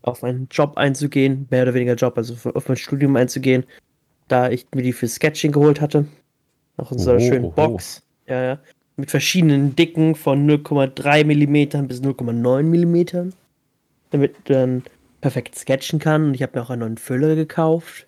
auf 0.02 0.22
meinen 0.22 0.48
Job 0.50 0.76
einzugehen, 0.76 1.46
mehr 1.50 1.62
oder 1.62 1.74
weniger 1.74 1.94
Job, 1.94 2.16
also 2.16 2.34
auf 2.52 2.68
mein 2.68 2.76
Studium 2.76 3.16
einzugehen, 3.16 3.64
da 4.28 4.50
ich 4.50 4.66
mir 4.74 4.82
die 4.82 4.92
für 4.92 5.08
Sketching 5.08 5.52
geholt 5.52 5.80
hatte. 5.80 6.06
Auch 6.76 6.92
in 6.92 6.98
so 6.98 7.10
einer 7.10 7.20
schönen. 7.20 7.52
Box. 7.52 8.02
Ja, 8.26 8.42
ja. 8.42 8.58
Mit 8.96 9.10
verschiedenen 9.10 9.74
Dicken 9.74 10.14
von 10.14 10.48
0,3 10.48 11.24
mm 11.24 11.86
bis 11.86 12.00
0,9 12.00 12.62
mm. 12.62 13.32
Damit 14.10 14.36
dann 14.44 14.82
perfekt 15.20 15.56
sketchen 15.56 15.98
kann. 15.98 16.26
Und 16.26 16.34
ich 16.34 16.42
habe 16.42 16.58
mir 16.58 16.64
auch 16.64 16.70
einen 16.70 16.80
neuen 16.80 16.98
Füller 16.98 17.34
gekauft, 17.34 18.06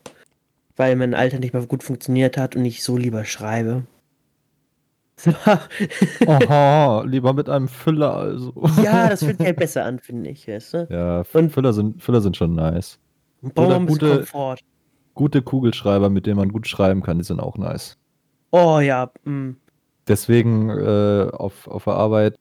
weil 0.76 0.94
mein 0.96 1.14
alter 1.14 1.38
nicht 1.38 1.54
mehr 1.54 1.66
gut 1.66 1.82
funktioniert 1.82 2.36
hat 2.36 2.56
und 2.56 2.64
ich 2.64 2.82
so 2.82 2.96
lieber 2.96 3.24
schreibe. 3.24 3.82
So. 5.18 5.30
Aha, 6.26 7.02
lieber 7.06 7.32
mit 7.32 7.48
einem 7.48 7.68
Füller 7.68 8.14
also. 8.14 8.52
ja, 8.82 9.08
das 9.08 9.24
fühlt 9.24 9.38
sich 9.38 9.46
halt 9.46 9.56
besser 9.56 9.84
an, 9.84 9.98
finde 9.98 10.30
ich, 10.30 10.46
weißt 10.46 10.74
du? 10.74 10.86
Ja, 10.90 11.22
Und- 11.32 11.50
Füller 11.52 11.72
sind, 11.72 12.02
Füller 12.02 12.20
sind 12.20 12.36
schon 12.36 12.54
nice. 12.54 12.98
Oder 13.56 13.80
gute- 13.80 14.18
Komfort. 14.18 14.56
Gute 15.14 15.40
Kugelschreiber, 15.40 16.10
mit 16.10 16.26
denen 16.26 16.36
man 16.36 16.52
gut 16.52 16.68
schreiben 16.68 17.02
kann, 17.02 17.16
die 17.18 17.24
sind 17.24 17.40
auch 17.40 17.56
nice. 17.56 17.96
Oh 18.50 18.80
ja, 18.80 19.10
mm. 19.24 19.52
Deswegen 20.06 20.68
äh, 20.68 21.30
auf, 21.32 21.66
auf 21.68 21.84
der 21.84 21.94
Arbeit 21.94 22.36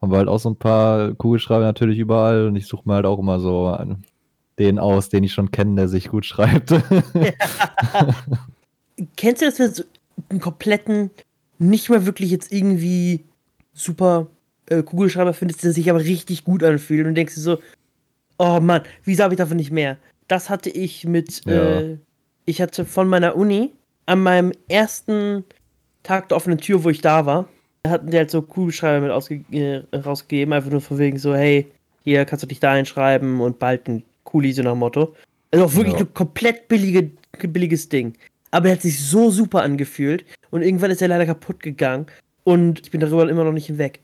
haben 0.00 0.12
wir 0.12 0.18
halt 0.18 0.28
auch 0.28 0.38
so 0.38 0.50
ein 0.50 0.56
paar 0.56 1.12
Kugelschreiber 1.14 1.64
natürlich 1.64 1.98
überall 1.98 2.46
und 2.46 2.54
ich 2.54 2.68
suche 2.68 2.82
mir 2.88 2.94
halt 2.94 3.06
auch 3.06 3.18
immer 3.18 3.40
so 3.40 3.66
einen, 3.66 4.04
den 4.60 4.78
aus, 4.78 5.08
den 5.08 5.24
ich 5.24 5.32
schon 5.32 5.50
kenne, 5.50 5.74
der 5.74 5.88
sich 5.88 6.08
gut 6.08 6.24
schreibt. 6.24 6.70
Kennst 9.16 9.42
du 9.42 9.46
das, 9.46 9.58
wenn 9.58 9.68
du 9.68 9.74
so 9.74 9.82
einen 10.28 10.40
kompletten, 10.40 11.10
nicht 11.60 11.88
mal 11.90 12.06
wirklich 12.06 12.30
jetzt 12.30 12.52
irgendwie 12.52 13.24
super 13.72 14.26
äh, 14.66 14.82
Kugelschreiber 14.82 15.34
findest, 15.34 15.62
der 15.62 15.72
sich 15.72 15.88
aber 15.90 16.00
richtig 16.00 16.44
gut 16.44 16.64
anfühlt 16.64 17.06
und 17.06 17.14
denkst 17.14 17.34
dir 17.34 17.40
so, 17.40 17.58
oh 18.38 18.58
Mann, 18.60 18.82
wieso 19.04 19.22
habe 19.22 19.34
ich 19.34 19.38
davon 19.38 19.58
nicht 19.58 19.70
mehr? 19.70 19.98
Das 20.26 20.48
hatte 20.50 20.70
ich 20.70 21.04
mit, 21.04 21.42
Ja. 21.46 21.80
äh, 21.80 21.98
ich 22.46 22.60
hatte 22.62 22.84
von 22.84 23.08
meiner 23.08 23.36
Uni 23.36 23.72
an 24.06 24.22
meinem 24.22 24.52
ersten 24.68 25.44
Tag 26.02 26.28
der 26.30 26.36
offenen 26.36 26.58
Tür, 26.58 26.82
wo 26.82 26.88
ich 26.88 27.02
da 27.02 27.26
war, 27.26 27.48
da 27.82 27.90
hatten 27.90 28.10
die 28.10 28.16
halt 28.16 28.30
so 28.30 28.42
Kugelschreiber 28.42 29.00
mit 29.02 29.10
ausge 29.10 29.44
äh, 29.52 29.82
rausgegeben, 29.96 30.52
einfach 30.54 30.70
nur 30.70 30.80
von 30.80 30.98
wegen 30.98 31.18
so, 31.18 31.34
hey, 31.34 31.66
hier 32.04 32.24
kannst 32.24 32.42
du 32.42 32.46
dich 32.46 32.60
da 32.60 32.72
einschreiben 32.72 33.40
und 33.40 33.58
bald 33.58 33.86
ein 33.88 34.02
Kuli, 34.24 34.52
so 34.52 34.62
nach 34.62 34.72
dem 34.72 34.78
Motto. 34.78 35.14
Also 35.50 35.66
auch 35.66 35.74
wirklich 35.74 35.94
Ja. 35.94 36.00
ein 36.00 36.14
komplett 36.14 36.68
billige, 36.68 37.10
billiges 37.42 37.88
Ding. 37.88 38.14
Aber 38.50 38.68
er 38.68 38.74
hat 38.74 38.82
sich 38.82 39.02
so 39.04 39.30
super 39.30 39.62
angefühlt 39.62 40.24
und 40.50 40.62
irgendwann 40.62 40.90
ist 40.90 41.02
er 41.02 41.08
leider 41.08 41.26
kaputt 41.26 41.60
gegangen 41.60 42.06
und 42.44 42.80
ich 42.80 42.90
bin 42.90 43.00
darüber 43.00 43.28
immer 43.28 43.44
noch 43.44 43.52
nicht 43.52 43.66
hinweg. 43.66 44.00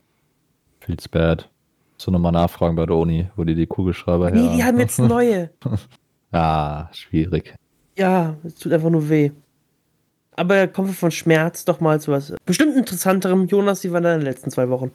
Feels 0.79 1.07
bad. 1.07 1.49
So 1.97 2.11
nochmal 2.11 2.31
nachfragen 2.31 2.75
bei 2.75 2.85
der 2.85 2.95
Uni, 2.95 3.27
wo 3.35 3.43
die 3.43 3.55
die 3.55 3.65
Kugelschreiber 3.65 4.29
her 4.29 4.35
Nee, 4.35 4.55
die 4.55 4.63
haben 4.63 4.79
jetzt 4.79 4.99
neue. 4.99 5.49
Ah, 6.33 6.89
schwierig. 6.93 7.55
Ja, 7.97 8.35
es 8.43 8.55
tut 8.55 8.73
einfach 8.73 8.89
nur 8.89 9.09
weh. 9.09 9.31
Aber 10.35 10.67
kommen 10.67 10.89
wir 10.89 10.93
von 10.93 11.09
Schmerz 11.09 11.63
doch 11.63 11.79
mal 11.79 12.01
zu 12.01 12.11
was 12.11 12.33
bestimmt 12.45 12.75
interessanterem. 12.75 13.47
Jonas, 13.47 13.79
die 13.79 13.93
waren 13.93 14.03
da 14.03 14.13
in 14.13 14.19
den 14.19 14.25
letzten 14.25 14.51
zwei 14.51 14.67
Wochen. 14.69 14.91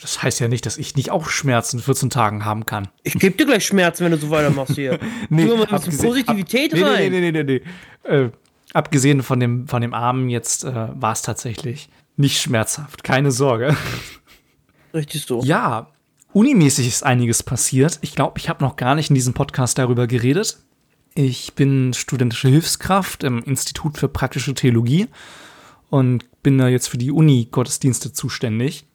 Das 0.00 0.22
heißt 0.22 0.40
ja 0.40 0.48
nicht, 0.48 0.64
dass 0.64 0.78
ich 0.78 0.96
nicht 0.96 1.10
auch 1.10 1.28
Schmerzen 1.28 1.76
in 1.76 1.82
14 1.82 2.10
Tagen 2.10 2.44
haben 2.44 2.64
kann. 2.64 2.88
Ich 3.02 3.18
gebe 3.18 3.36
dir 3.36 3.44
gleich 3.44 3.66
Schmerzen, 3.66 4.04
wenn 4.04 4.12
du 4.12 4.18
so 4.18 4.30
weitermachst 4.30 4.74
hier. 4.74 4.98
Nee, 5.28 5.44
mal 5.44 5.66
ein 5.66 5.82
bisschen 5.82 5.98
Positivität 5.98 6.72
ab, 6.72 6.78
nee, 6.78 6.84
rein. 6.84 7.12
Nee, 7.12 7.20
nee, 7.20 7.30
nee, 7.32 7.42
nee, 7.44 7.62
nee. 8.04 8.10
Äh, 8.10 8.30
abgesehen 8.72 9.22
von 9.22 9.40
dem, 9.40 9.68
von 9.68 9.82
dem 9.82 9.94
Armen 9.94 10.28
jetzt 10.28 10.64
äh, 10.64 10.88
war 10.94 11.12
es 11.12 11.22
tatsächlich 11.22 11.88
nicht 12.16 12.40
schmerzhaft. 12.40 13.04
Keine 13.04 13.32
Sorge. 13.32 13.76
Richtig 14.94 15.24
so. 15.24 15.42
Ja, 15.42 15.88
unimäßig 16.32 16.86
ist 16.88 17.04
einiges 17.04 17.42
passiert. 17.42 17.98
Ich 18.02 18.14
glaube, 18.14 18.38
ich 18.38 18.48
habe 18.48 18.64
noch 18.64 18.76
gar 18.76 18.94
nicht 18.94 19.10
in 19.10 19.14
diesem 19.14 19.34
Podcast 19.34 19.78
darüber 19.78 20.06
geredet. 20.06 20.58
Ich 21.14 21.54
bin 21.54 21.92
studentische 21.94 22.48
Hilfskraft 22.48 23.24
im 23.24 23.42
Institut 23.42 23.98
für 23.98 24.08
praktische 24.08 24.54
Theologie 24.54 25.08
und 25.88 26.24
bin 26.42 26.56
da 26.58 26.68
jetzt 26.68 26.88
für 26.88 26.98
die 26.98 27.10
Uni-Gottesdienste 27.10 28.12
zuständig 28.12 28.86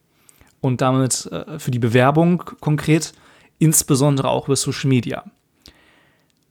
und 0.62 0.82
damit 0.82 1.26
äh, 1.28 1.60
für 1.60 1.72
die 1.72 1.80
Bewerbung 1.80 2.44
konkret, 2.60 3.14
insbesondere 3.60 4.30
auch 4.30 4.48
über 4.48 4.56
Social 4.56 4.90
Media. 4.90 5.26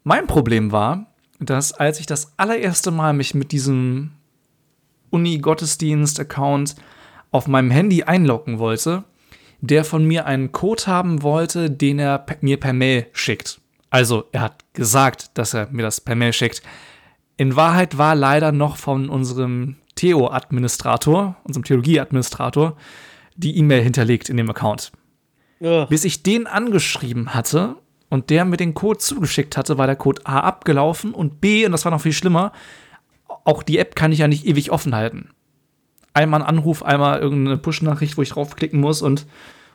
Mein 0.03 0.27
Problem 0.27 0.71
war, 0.71 1.14
dass 1.47 1.73
als 1.73 2.01
ich 2.01 2.07
das 2.07 2.33
allererste 2.37 2.91
Mal 2.91 3.13
mich 3.13 3.35
mit 3.35 3.53
diesem 3.53 4.13
Uni-Gottesdienst-Account 5.11 6.77
auf 7.31 7.47
meinem 7.47 7.71
Handy 7.71 8.03
einloggen 8.05 8.59
wollte, 8.59 9.05
der 9.61 9.85
von 9.85 10.05
mir 10.05 10.27
einen 10.27 10.53
Code 10.53 10.87
haben 10.87 11.23
wollte, 11.23 11.71
den 11.71 11.99
er 11.99 12.25
mir 12.41 12.59
per 12.59 12.73
Mail 12.73 13.07
schickt. 13.13 13.61
Also 13.91 14.25
er 14.33 14.43
hat 14.43 14.65
gesagt, 14.75 15.31
dass 15.39 15.55
er 15.55 15.69
mir 15.71 15.83
das 15.83 16.01
per 16.01 16.17
Mail 16.17 16.33
schickt. 16.33 16.63
In 17.37 17.57
Wahrheit 17.57 17.97
war 17.97 18.15
leider 18.15 18.53
noch 18.53 18.77
von 18.77 19.09
unserem 19.09 19.77
Theo-Administrator, 19.95 21.37
unserem 21.45 21.65
Theologie-Administrator, 21.65 22.77
die 23.37 23.57
E-Mail 23.57 23.83
hinterlegt 23.83 24.29
in 24.29 24.37
dem 24.37 24.51
Account. 24.51 24.93
Ugh. 25.61 25.87
Bis 25.89 26.05
ich 26.05 26.23
den 26.23 26.47
angeschrieben 26.47 27.35
hatte 27.35 27.77
und 28.15 28.31
der 28.31 28.45
mir 28.45 28.57
den 28.57 28.75
Code 28.75 29.01
zugeschickt 29.01 29.57
hatte, 29.57 29.77
war 29.77 29.89
der 29.89 29.97
Code 29.97 30.23
A 30.25 30.39
abgelaufen 30.39 31.13
und 31.13 31.41
B, 31.41 31.67
und 31.67 31.73
das 31.73 31.85
war 31.85 31.91
noch 31.91 32.01
viel 32.01 32.13
schlimmer, 32.13 32.53
auch 33.43 33.65
die 33.65 33.77
App 33.77 33.97
kann 33.97 34.13
ich 34.13 34.21
ja 34.21 34.29
nicht 34.29 34.47
ewig 34.47 34.71
offen 34.71 34.95
halten. 34.95 35.31
Einmal 36.13 36.41
ein 36.41 36.47
Anruf, 36.47 36.85
einmal 36.85 37.19
irgendeine 37.19 37.59
Push-Nachricht, 37.59 38.17
wo 38.17 38.23
ich 38.23 38.29
draufklicken 38.29 38.81
muss 38.81 39.03
und 39.03 39.27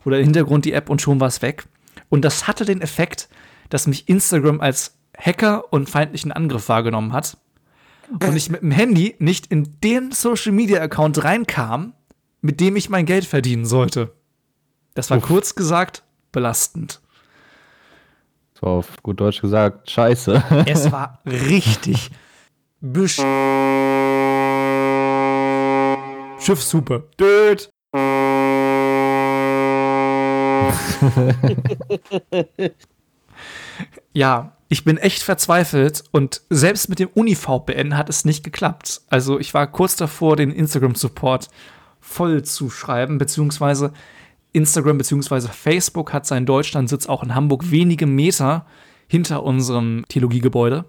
oder 0.06 0.20
im 0.20 0.24
Hintergrund 0.24 0.64
die 0.64 0.72
App 0.72 0.90
und 0.90 1.02
schon 1.02 1.20
war 1.20 1.28
es 1.28 1.42
weg. 1.42 1.66
Und 2.08 2.24
das 2.24 2.48
hatte 2.48 2.64
den 2.64 2.80
Effekt, 2.80 3.28
dass 3.70 3.88
mich 3.88 4.08
Instagram 4.08 4.62
als 4.62 4.98
Hacker 5.18 5.74
und 5.74 5.90
feindlichen 5.90 6.32
Angriff 6.32 6.70
wahrgenommen 6.70 7.12
hat. 7.12 7.38
Und 8.10 8.38
ich 8.38 8.50
mit 8.50 8.62
dem 8.62 8.72
Handy 8.72 9.16
nicht 9.20 9.48
in 9.48 9.76
den 9.84 10.14
Social 10.14 10.54
Media 10.54 10.82
Account 10.82 11.26
reinkam, 11.26 11.92
mit 12.40 12.62
dem 12.62 12.78
ich 12.78 12.90
mein 12.90 13.06
Geld 13.06 13.26
verdienen 13.26 13.66
sollte. 13.66 14.14
Das 14.94 15.10
war 15.10 15.18
Uff. 15.18 15.26
kurz 15.26 15.56
gesagt 15.56 16.04
belastend. 16.32 17.02
So 18.60 18.68
auf 18.68 19.02
gut 19.04 19.22
Deutsch 19.22 19.42
gesagt, 19.42 19.90
scheiße. 19.90 20.44
Es 20.66 20.92
war 20.92 21.22
richtig 21.26 22.12
besch 22.82 23.22
Schiffshupe. 26.40 27.10
Död. 27.20 27.72
ja, 34.14 34.58
ich 34.68 34.84
bin 34.84 34.98
echt 34.98 35.24
verzweifelt 35.24 36.04
und 36.12 36.42
selbst 36.50 36.90
mit 36.90 37.00
dem 37.00 37.08
Uni-VPN 37.14 37.96
hat 37.96 38.10
es 38.10 38.26
nicht 38.26 38.44
geklappt. 38.44 39.04
Also 39.10 39.40
ich 39.40 39.54
war 39.54 39.68
kurz 39.68 39.96
davor, 39.96 40.36
den 40.36 40.52
Instagram-Support 40.52 41.48
voll 42.02 42.44
zu 42.44 42.70
schreiben, 42.70 43.18
beziehungsweise 43.18 43.94
Instagram 44.54 44.98
bzw. 44.98 45.48
Facebook 45.52 46.14
hat 46.14 46.26
seinen 46.26 46.46
Deutschlandsitz 46.46 47.08
auch 47.08 47.24
in 47.24 47.36
Hamburg 47.36 47.72
wenige 47.72 48.08
Meter 48.08 48.66
hinter 49.08 49.44
unserem 49.44 50.06
Theologiegebäude. 50.10 50.86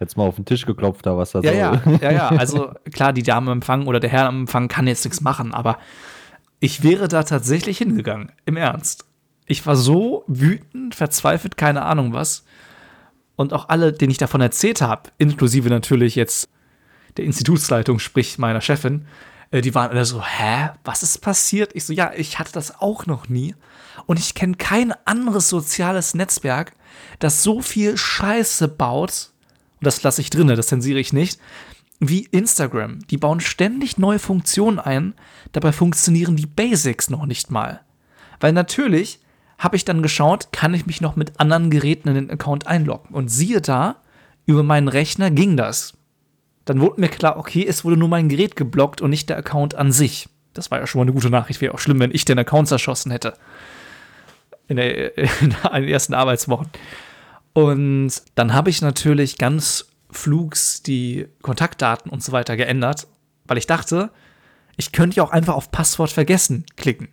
Jetzt 0.00 0.16
mal 0.16 0.24
auf 0.24 0.36
den 0.36 0.44
Tisch 0.44 0.64
geklopft, 0.64 1.06
da 1.06 1.16
was 1.16 1.32
da 1.32 1.40
Ja, 1.40 1.52
ja, 1.52 1.82
ja, 2.00 2.10
ja. 2.12 2.28
Also 2.28 2.72
klar, 2.92 3.12
die 3.12 3.22
Dame 3.22 3.50
am 3.50 3.58
Empfang 3.58 3.86
oder 3.86 3.98
der 3.98 4.10
Herr 4.10 4.28
am 4.28 4.40
Empfang 4.40 4.68
kann 4.68 4.86
jetzt 4.86 5.04
nichts 5.04 5.20
machen, 5.20 5.52
aber 5.52 5.78
ich 6.60 6.82
wäre 6.82 7.08
da 7.08 7.22
tatsächlich 7.22 7.78
hingegangen. 7.78 8.32
Im 8.44 8.56
Ernst. 8.56 9.04
Ich 9.46 9.66
war 9.66 9.76
so 9.76 10.24
wütend, 10.26 10.94
verzweifelt, 10.94 11.56
keine 11.56 11.82
Ahnung 11.82 12.12
was. 12.12 12.44
Und 13.34 13.52
auch 13.52 13.68
alle, 13.68 13.92
denen 13.92 14.10
ich 14.10 14.18
davon 14.18 14.40
erzählt 14.40 14.82
habe, 14.82 15.10
inklusive 15.18 15.68
natürlich 15.68 16.16
jetzt 16.16 16.48
der 17.16 17.24
Institutsleitung, 17.24 17.98
sprich 17.98 18.38
meiner 18.38 18.60
Chefin, 18.60 19.06
die 19.52 19.74
waren 19.74 19.90
alle 19.90 20.04
so, 20.04 20.22
hä, 20.22 20.70
was 20.84 21.02
ist 21.02 21.18
passiert? 21.18 21.74
Ich 21.74 21.84
so, 21.84 21.92
ja, 21.92 22.12
ich 22.14 22.38
hatte 22.38 22.52
das 22.52 22.80
auch 22.80 23.06
noch 23.06 23.28
nie. 23.28 23.54
Und 24.06 24.18
ich 24.18 24.34
kenne 24.34 24.56
kein 24.56 24.94
anderes 25.04 25.48
soziales 25.48 26.14
Netzwerk, 26.14 26.72
das 27.18 27.42
so 27.42 27.60
viel 27.60 27.96
Scheiße 27.96 28.68
baut, 28.68 29.30
und 29.80 29.86
das 29.86 30.02
lasse 30.02 30.20
ich 30.20 30.30
drinne, 30.30 30.56
das 30.56 30.68
zensiere 30.68 30.98
ich 30.98 31.12
nicht, 31.12 31.40
wie 32.00 32.24
Instagram. 32.24 33.00
Die 33.08 33.16
bauen 33.16 33.40
ständig 33.40 33.98
neue 33.98 34.18
Funktionen 34.18 34.78
ein, 34.78 35.14
dabei 35.52 35.72
funktionieren 35.72 36.36
die 36.36 36.46
Basics 36.46 37.10
noch 37.10 37.26
nicht 37.26 37.50
mal. 37.50 37.80
Weil 38.40 38.52
natürlich 38.52 39.20
habe 39.58 39.76
ich 39.76 39.84
dann 39.84 40.02
geschaut, 40.02 40.52
kann 40.52 40.74
ich 40.74 40.86
mich 40.86 41.00
noch 41.00 41.16
mit 41.16 41.40
anderen 41.40 41.70
Geräten 41.70 42.08
in 42.08 42.14
den 42.14 42.30
Account 42.30 42.66
einloggen. 42.66 43.14
Und 43.14 43.28
siehe 43.28 43.60
da, 43.60 43.96
über 44.46 44.62
meinen 44.62 44.88
Rechner 44.88 45.30
ging 45.30 45.56
das. 45.56 45.97
Dann 46.68 46.82
wurde 46.82 47.00
mir 47.00 47.08
klar, 47.08 47.38
okay, 47.38 47.64
es 47.66 47.82
wurde 47.82 47.96
nur 47.96 48.10
mein 48.10 48.28
Gerät 48.28 48.54
geblockt 48.54 49.00
und 49.00 49.08
nicht 49.08 49.30
der 49.30 49.38
Account 49.38 49.74
an 49.74 49.90
sich. 49.90 50.28
Das 50.52 50.70
war 50.70 50.78
ja 50.78 50.86
schon 50.86 50.98
mal 50.98 51.04
eine 51.04 51.14
gute 51.14 51.30
Nachricht. 51.30 51.62
Wäre 51.62 51.72
auch 51.72 51.78
schlimm, 51.78 51.98
wenn 51.98 52.14
ich 52.14 52.26
den 52.26 52.38
Account 52.38 52.68
zerschossen 52.68 53.10
hätte. 53.10 53.32
In, 54.66 54.76
der, 54.76 55.16
in 55.40 55.56
den 55.72 55.88
ersten 55.88 56.12
Arbeitswochen. 56.12 56.68
Und 57.54 58.12
dann 58.34 58.52
habe 58.52 58.68
ich 58.68 58.82
natürlich 58.82 59.38
ganz 59.38 59.88
flugs 60.10 60.82
die 60.82 61.28
Kontaktdaten 61.40 62.10
und 62.10 62.22
so 62.22 62.32
weiter 62.32 62.54
geändert, 62.58 63.06
weil 63.46 63.56
ich 63.56 63.66
dachte, 63.66 64.10
ich 64.76 64.92
könnte 64.92 65.16
ja 65.16 65.22
auch 65.22 65.30
einfach 65.30 65.54
auf 65.54 65.70
Passwort 65.70 66.10
vergessen 66.10 66.66
klicken. 66.76 67.08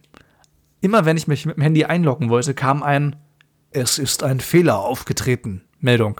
Immer 0.81 1.05
wenn 1.05 1.15
ich 1.15 1.27
mich 1.27 1.45
mit 1.45 1.55
dem 1.55 1.63
Handy 1.63 1.85
einloggen 1.85 2.29
wollte, 2.29 2.55
kam 2.55 2.83
ein 2.83 3.15
Es 3.71 4.00
ist 4.00 4.21
ein 4.21 4.41
Fehler 4.41 4.79
aufgetreten 4.79 5.62
Meldung. 5.79 6.19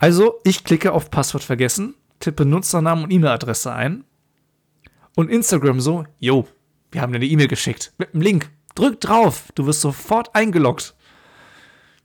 Also, 0.00 0.40
ich 0.44 0.64
klicke 0.64 0.92
auf 0.92 1.10
Passwort 1.10 1.44
vergessen, 1.44 1.94
tippe 2.20 2.46
Nutzernamen 2.46 3.04
und 3.04 3.12
E-Mail-Adresse 3.12 3.72
ein 3.72 4.04
und 5.14 5.30
Instagram 5.30 5.78
so, 5.78 6.06
jo, 6.18 6.48
wir 6.90 7.02
haben 7.02 7.12
dir 7.12 7.18
eine 7.18 7.26
E-Mail 7.26 7.48
geschickt 7.48 7.92
mit 7.98 8.14
einem 8.14 8.22
Link. 8.22 8.50
Drück 8.74 8.98
drauf, 9.00 9.52
du 9.54 9.66
wirst 9.66 9.82
sofort 9.82 10.34
eingeloggt. 10.34 10.94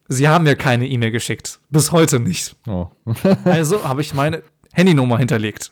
Sie 0.09 0.27
haben 0.27 0.43
mir 0.43 0.57
keine 0.57 0.87
E-Mail 0.87 1.11
geschickt. 1.11 1.61
Bis 1.69 1.93
heute 1.93 2.19
nicht. 2.19 2.57
Oh. 2.67 2.87
Also 3.45 3.83
habe 3.85 4.01
ich 4.01 4.13
meine 4.13 4.43
Handynummer 4.73 5.17
hinterlegt. 5.17 5.71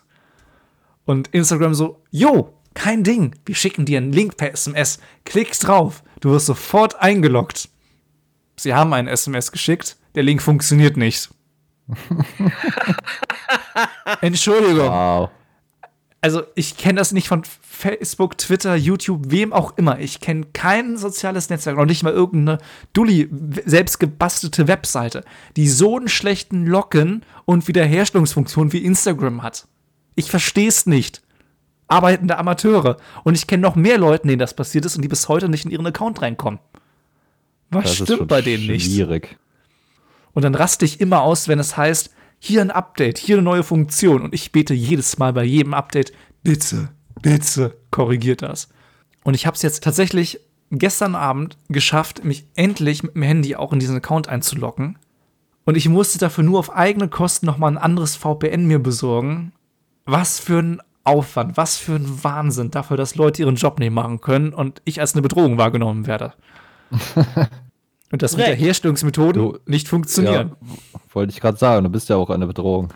Und 1.04 1.28
Instagram 1.30 1.74
so, 1.74 2.02
jo, 2.10 2.58
kein 2.74 3.04
Ding. 3.04 3.36
Wir 3.46 3.56
schicken 3.56 3.86
dir 3.86 3.98
einen 3.98 4.14
Link 4.14 4.38
per 4.38 4.54
SMS. 4.54 5.00
Klick 5.26 5.60
drauf. 5.60 6.04
Du 6.22 6.32
wirst 6.32 6.46
sofort 6.46 6.96
eingeloggt. 7.02 7.70
Sie 8.56 8.74
haben 8.74 8.94
einen 8.94 9.10
SMS 9.10 9.52
geschickt. 9.52 9.98
Der 10.16 10.24
Link 10.24 10.42
funktioniert 10.42 10.96
nicht. 10.96 11.30
Entschuldigung. 14.22 14.88
Wow. 14.88 15.30
Also 16.24 16.44
ich 16.56 16.78
kenne 16.78 17.00
das 17.00 17.12
nicht 17.12 17.28
von 17.28 17.44
Facebook, 17.44 18.38
Twitter, 18.38 18.76
YouTube, 18.76 19.30
wem 19.30 19.52
auch 19.52 19.78
immer. 19.78 20.00
Ich 20.00 20.22
kenne 20.22 20.46
kein 20.54 20.96
soziales 20.96 21.50
Netzwerk, 21.50 21.76
noch 21.76 21.86
nicht 21.86 22.02
mal 22.02 22.14
irgendeine 22.14 22.60
Dulli, 22.94 23.30
selbst 23.66 24.00
gebastelte 24.00 24.70
Webseite, 24.70 25.26
die 25.58 25.68
so 25.68 25.98
einen 25.98 26.08
schlechten 26.08 26.66
Login 26.66 27.24
und 27.44 27.68
Wiederherstellungsfunktion 27.68 28.72
wie 28.72 28.86
Instagram 28.86 29.44
hat. 29.44 29.68
Ich 30.16 30.32
verstehe 30.32 30.70
es 30.70 30.86
nicht. 30.86 31.22
Arbeitende 31.90 32.38
Amateure. 32.38 32.96
Und 33.26 33.36
ich 33.36 33.46
kenne 33.46 33.62
noch 33.62 33.76
mehr 33.76 33.98
Leute, 33.98 34.26
denen 34.26 34.40
das 34.40 34.56
passiert 34.56 34.86
ist 34.86 34.96
und 34.96 35.02
die 35.02 35.10
bis 35.10 35.28
heute 35.28 35.50
nicht 35.50 35.66
in 35.66 35.72
ihren 35.72 35.86
Account 35.86 36.22
reinkommen. 36.22 36.62
Was 37.70 37.84
Das 37.84 37.96
stimmt 37.96 38.30
bei 38.30 38.42
denen 38.42 38.68
nicht? 38.68 38.86
Schwierig. 38.86 39.38
Und 40.34 40.44
dann 40.44 40.56
raste 40.56 40.86
ich 40.86 41.00
immer 41.00 41.22
aus, 41.22 41.48
wenn 41.48 41.60
es 41.60 41.78
heißt, 41.78 42.12
hier 42.40 42.62
ein 42.62 42.72
Update, 42.72 43.18
hier 43.18 43.36
eine 43.36 43.44
neue 43.44 43.64
Funktion. 43.64 44.22
Und 44.22 44.34
ich 44.34 44.52
bete 44.52 44.74
jedes 44.74 45.18
Mal 45.18 45.34
bei 45.34 45.44
jedem 45.44 45.74
Update, 45.74 46.12
bitte, 46.44 46.90
bitte, 47.22 47.78
korrigiert 47.92 48.42
das. 48.42 48.70
Und 49.24 49.34
ich 49.34 49.46
habe 49.46 49.56
es 49.56 49.62
jetzt 49.62 49.84
tatsächlich 49.84 50.40
gestern 50.70 51.16
Abend 51.16 51.58
geschafft, 51.70 52.24
mich 52.24 52.46
endlich 52.56 53.04
mit 53.04 53.16
dem 53.16 53.22
Handy 53.22 53.56
auch 53.56 53.72
in 53.72 53.80
diesen 53.80 53.98
Account 53.98 54.28
einzuloggen. 54.28 54.98
Und 55.66 55.78
ich 55.78 55.88
musste 55.88 56.18
dafür 56.18 56.44
nur 56.44 56.60
auf 56.60 56.76
eigene 56.76 57.08
Kosten 57.08 57.46
nochmal 57.46 57.72
ein 57.72 57.78
anderes 57.78 58.16
VPN 58.16 58.66
mir 58.66 58.80
besorgen. 58.80 59.54
Was 60.06 60.40
für 60.40 60.60
ein 60.60 60.82
Aufwand, 61.06 61.58
was 61.58 61.78
für 61.78 61.96
ein 61.96 62.24
Wahnsinn 62.24 62.72
dafür, 62.72 62.98
dass 62.98 63.16
Leute 63.16 63.42
ihren 63.42 63.56
Job 63.56 63.80
nicht 63.80 63.92
machen 63.92 64.22
können 64.22 64.54
und 64.54 64.82
ich 64.86 65.00
als 65.00 65.14
eine 65.14 65.22
Bedrohung 65.22 65.58
wahrgenommen 65.58 66.08
werde. 66.08 66.34
und 68.14 68.22
dass 68.22 68.38
Recht. 68.38 68.46
Wiederherstellungsmethoden 68.46 69.42
Du- 69.42 69.58
nicht 69.66 69.88
funktionieren. 69.88 70.56
Ja, 70.62 70.78
wollte 71.14 71.32
ich 71.34 71.42
gerade 71.42 71.58
sagen, 71.58 71.84
du 71.84 71.90
bist 71.90 72.10
ja 72.10 72.16
auch 72.16 72.30
eine 72.30 72.46
Bedrohung. 72.46 72.94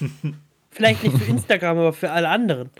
Vielleicht 0.70 1.04
nicht 1.04 1.16
für 1.16 1.24
Instagram, 1.30 1.78
aber 1.78 1.92
für 1.92 2.10
alle 2.10 2.28
anderen. 2.28 2.70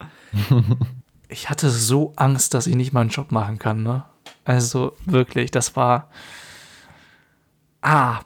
ich 1.29 1.49
hatte 1.49 1.71
so 1.71 2.13
Angst, 2.17 2.53
dass 2.53 2.67
ich 2.67 2.75
nicht 2.75 2.93
meinen 2.93 3.11
Job 3.11 3.31
machen 3.31 3.61
kann, 3.61 3.85
ne? 3.85 4.05
Also 4.45 4.95
wirklich, 5.05 5.53
das 5.53 5.77
war. 5.77 6.11
Ah, 7.81 8.21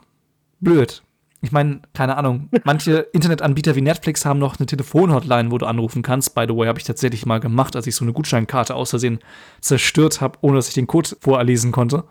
blöd. 0.59 1.03
Ich 1.41 1.51
meine, 1.51 1.81
keine 1.93 2.17
Ahnung. 2.17 2.49
Manche 2.63 2.97
Internetanbieter 3.13 3.75
wie 3.75 3.81
Netflix 3.81 4.25
haben 4.25 4.39
noch 4.39 4.57
eine 4.57 4.65
Telefonhotline, 4.65 5.51
wo 5.51 5.59
du 5.59 5.67
anrufen 5.67 6.01
kannst. 6.01 6.33
By 6.33 6.45
the 6.47 6.55
way, 6.55 6.67
habe 6.67 6.79
ich 6.79 6.85
tatsächlich 6.85 7.27
mal 7.27 7.39
gemacht, 7.39 7.75
als 7.75 7.85
ich 7.85 7.95
so 7.95 8.03
eine 8.03 8.13
Gutscheinkarte 8.13 8.73
aus 8.73 8.89
Versehen 8.89 9.19
zerstört 9.59 10.21
habe, 10.21 10.39
ohne 10.41 10.55
dass 10.55 10.69
ich 10.69 10.73
den 10.73 10.87
Code 10.87 11.09
vorlesen 11.21 11.71
konnte. 11.71 12.03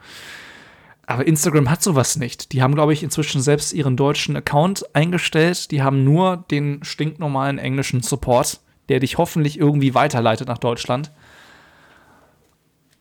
Aber 1.11 1.27
Instagram 1.27 1.69
hat 1.69 1.83
sowas 1.83 2.15
nicht. 2.19 2.53
Die 2.53 2.63
haben, 2.63 2.77
glaube 2.77 2.93
ich, 2.93 3.03
inzwischen 3.03 3.41
selbst 3.43 3.73
ihren 3.73 3.97
deutschen 3.97 4.37
Account 4.37 4.95
eingestellt. 4.95 5.73
Die 5.73 5.83
haben 5.83 6.05
nur 6.05 6.45
den 6.53 6.85
stinknormalen 6.85 7.59
englischen 7.59 8.01
Support, 8.01 8.61
der 8.89 9.01
dich 9.01 9.19
hoffentlich 9.19 9.59
irgendwie 9.59 9.93
weiterleitet 9.93 10.47
nach 10.47 10.59
Deutschland. 10.59 11.11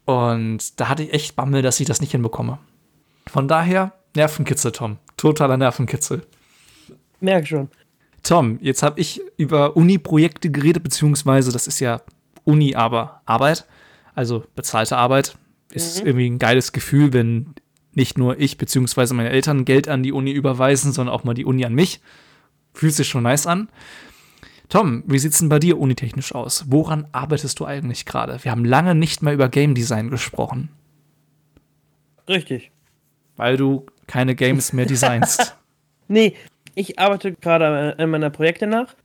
Und 0.06 0.80
da 0.80 0.89
hatte 0.89 1.04
ich 1.04 1.13
echt 1.13 1.36
Bammel, 1.36 1.62
dass 1.62 1.80
ich 1.80 1.86
das 1.86 2.02
nicht 2.02 2.10
hinbekomme. 2.13 2.58
Von 3.28 3.48
daher, 3.48 3.93
Nervenkitzel, 4.15 4.72
Tom. 4.72 4.98
Totaler 5.15 5.58
Nervenkitzel. 5.58 6.26
Merk 7.19 7.48
schon. 7.48 7.69
Tom, 8.24 8.58
jetzt 8.60 8.82
habe 8.82 9.00
ich 9.00 9.22
über 9.38 9.78
Uni-Projekte 9.78 10.50
geredet, 10.50 10.82
beziehungsweise 10.82 11.52
das 11.52 11.67
ist 11.67 11.80
ja 11.80 12.02
Uni, 12.43 12.74
aber 12.74 13.22
Arbeit, 13.28 13.67
also 14.15 14.45
bezahlte 14.56 14.98
Arbeit. 14.98 15.38
Ist 15.72 16.00
irgendwie 16.00 16.28
ein 16.28 16.39
geiles 16.39 16.72
Gefühl, 16.72 17.13
wenn 17.13 17.54
nicht 17.99 18.17
nur 18.17 18.39
ich 18.39 18.57
beziehungsweise 18.57 19.13
meine 19.13 19.29
Eltern 19.29 19.65
Geld 19.65 19.89
an 19.89 20.03
die 20.03 20.13
Uni 20.13 20.31
überweisen, 20.31 20.93
sondern 20.93 21.13
auch 21.13 21.25
mal 21.25 21.33
die 21.33 21.43
Uni 21.43 21.65
an 21.65 21.75
mich. 21.75 21.99
Fühlt 22.73 22.93
sich 22.93 23.09
schon 23.09 23.23
nice 23.23 23.45
an. 23.45 23.69
Tom, 24.69 25.03
wie 25.05 25.19
sieht's 25.19 25.39
denn 25.39 25.49
bei 25.49 25.59
dir 25.59 25.77
unitechnisch 25.77 26.33
aus? 26.33 26.65
Woran 26.69 27.07
arbeitest 27.12 27.59
du 27.59 27.65
eigentlich 27.65 28.05
gerade? 28.05 28.41
Wir 28.43 28.51
haben 28.51 28.63
lange 28.63 28.95
nicht 28.95 29.21
mehr 29.21 29.33
über 29.33 29.49
Game 29.49 29.75
Design 29.75 30.09
gesprochen, 30.09 30.69
Richtig. 32.27 32.71
weil 33.35 33.57
du 33.57 33.85
keine 34.07 34.33
Games 34.35 34.73
mehr 34.73 34.85
designst. 34.85 35.55
Nee, 36.12 36.33
ich 36.73 36.97
arbeite 36.97 37.33
gerade 37.33 37.95
an 37.99 38.09
meiner 38.09 38.31
Projekte 38.31 38.65
nach. 38.65 38.95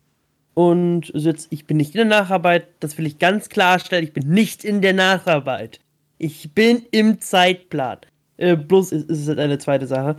Und 0.55 1.13
jetzt, 1.13 1.49
ich 1.51 1.67
bin 1.67 1.77
nicht 1.77 1.95
in 1.95 2.09
der 2.09 2.21
Nacharbeit, 2.21 2.67
das 2.81 2.97
will 2.97 3.05
ich 3.05 3.19
ganz 3.19 3.51
klarstellen. 3.51 4.05
Ich 4.05 4.15
bin 4.15 4.31
nicht 4.31 4.65
in 4.65 4.81
der 4.81 4.95
Nacharbeit. 4.95 5.81
Ich 6.17 6.55
bin 6.55 6.87
im 6.93 7.21
Zeitplan. 7.21 7.99
Äh, 8.37 8.57
bloß 8.57 8.93
ist, 8.93 9.11
es 9.11 9.29
halt 9.29 9.39
eine 9.39 9.59
zweite 9.59 9.87
Sache. 9.87 10.17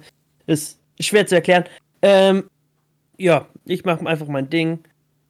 Ist 0.48 0.80
schwer 1.00 1.28
zu 1.28 1.36
erklären. 1.36 1.66
Ähm, 2.02 2.46
ja, 3.18 3.48
ich 3.66 3.84
mache 3.86 4.06
einfach 4.06 4.28
mein 4.28 4.50
Ding. 4.50 4.80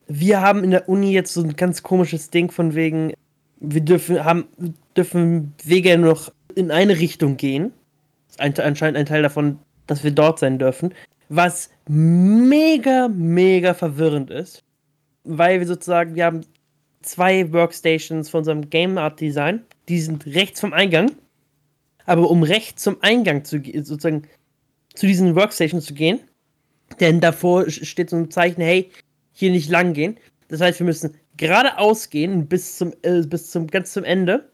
Wir 0.07 0.41
haben 0.41 0.63
in 0.63 0.71
der 0.71 0.87
Uni 0.87 1.11
jetzt 1.11 1.33
so 1.33 1.41
ein 1.41 1.55
ganz 1.55 1.81
komisches 1.81 2.29
Ding 2.29 2.51
von 2.51 2.75
wegen, 2.75 3.13
wir 3.59 3.81
dürfen, 3.81 4.23
haben, 4.23 4.45
dürfen 4.95 5.53
Wege 5.63 5.97
noch 5.97 6.31
in 6.55 6.71
eine 6.71 6.99
Richtung 6.99 7.37
gehen. 7.37 7.71
Ein, 8.37 8.57
anscheinend 8.59 8.97
ein 8.97 9.05
Teil 9.05 9.23
davon, 9.23 9.59
dass 9.87 10.03
wir 10.03 10.11
dort 10.11 10.39
sein 10.39 10.59
dürfen. 10.59 10.93
Was 11.29 11.69
mega, 11.87 13.07
mega 13.07 13.73
verwirrend 13.73 14.29
ist. 14.29 14.63
Weil 15.23 15.59
wir 15.59 15.67
sozusagen, 15.67 16.13
wir 16.13 16.25
haben 16.25 16.41
zwei 17.01 17.51
Workstations 17.51 18.29
von 18.29 18.39
unserem 18.39 18.69
Game 18.69 18.97
Art 18.97 19.19
Design. 19.19 19.61
Die 19.89 19.99
sind 19.99 20.25
rechts 20.27 20.59
vom 20.59 20.73
Eingang. 20.73 21.11
Aber 22.05 22.29
um 22.29 22.43
rechts 22.43 22.83
zum 22.83 22.97
Eingang 23.01 23.43
zu 23.45 23.59
gehen, 23.59 23.83
sozusagen 23.83 24.23
zu 24.93 25.07
diesen 25.07 25.35
Workstations 25.35 25.85
zu 25.85 25.93
gehen, 25.93 26.19
denn 26.99 27.19
davor 27.19 27.69
steht 27.69 28.09
so 28.09 28.17
ein 28.17 28.31
Zeichen, 28.31 28.61
hey, 28.61 28.91
hier 29.33 29.51
nicht 29.51 29.69
lang 29.69 29.93
gehen. 29.93 30.17
Das 30.47 30.61
heißt, 30.61 30.79
wir 30.79 30.85
müssen 30.85 31.15
geradeaus 31.37 32.09
gehen 32.09 32.47
bis 32.47 32.77
zum, 32.77 32.93
äh, 33.01 33.21
bis 33.23 33.51
zum 33.51 33.67
ganz 33.67 33.91
zum 33.93 34.03
Ende. 34.03 34.49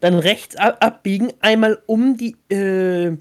dann 0.00 0.18
rechts 0.18 0.56
ab 0.56 0.78
abbiegen, 0.80 1.32
einmal 1.40 1.80
um 1.86 2.16
die, 2.16 2.36
äh, 2.50 3.16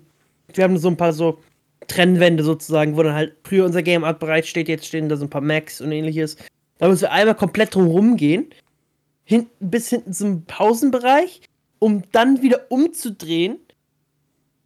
wir 0.54 0.64
haben 0.64 0.78
so 0.80 0.88
ein 0.90 0.98
paar 0.98 1.14
so 1.14 1.40
Trennwände 1.88 2.44
sozusagen, 2.44 2.98
wo 2.98 3.04
dann 3.04 3.14
halt 3.14 3.36
früher 3.44 3.66
unser 3.66 3.84
Game 3.84 4.04
Art 4.04 4.20
bereit 4.20 4.48
steht, 4.48 4.68
jetzt 4.68 4.88
stehen 4.88 5.08
da 5.08 5.16
so 5.16 5.26
ein 5.26 5.30
paar 5.30 5.42
Macs 5.42 5.80
und 5.82 5.92
ähnliches. 5.92 6.38
Da 6.80 6.88
müssen 6.88 7.04
wir 7.04 7.12
einmal 7.12 7.36
komplett 7.36 7.76
drum 7.76 8.18
gehen, 8.18 8.48
hin, 9.24 9.48
bis 9.60 9.90
hinten 9.90 10.14
zum 10.14 10.46
Pausenbereich, 10.46 11.42
um 11.82 12.04
dann 12.12 12.44
wieder 12.44 12.68
umzudrehen, 12.70 13.58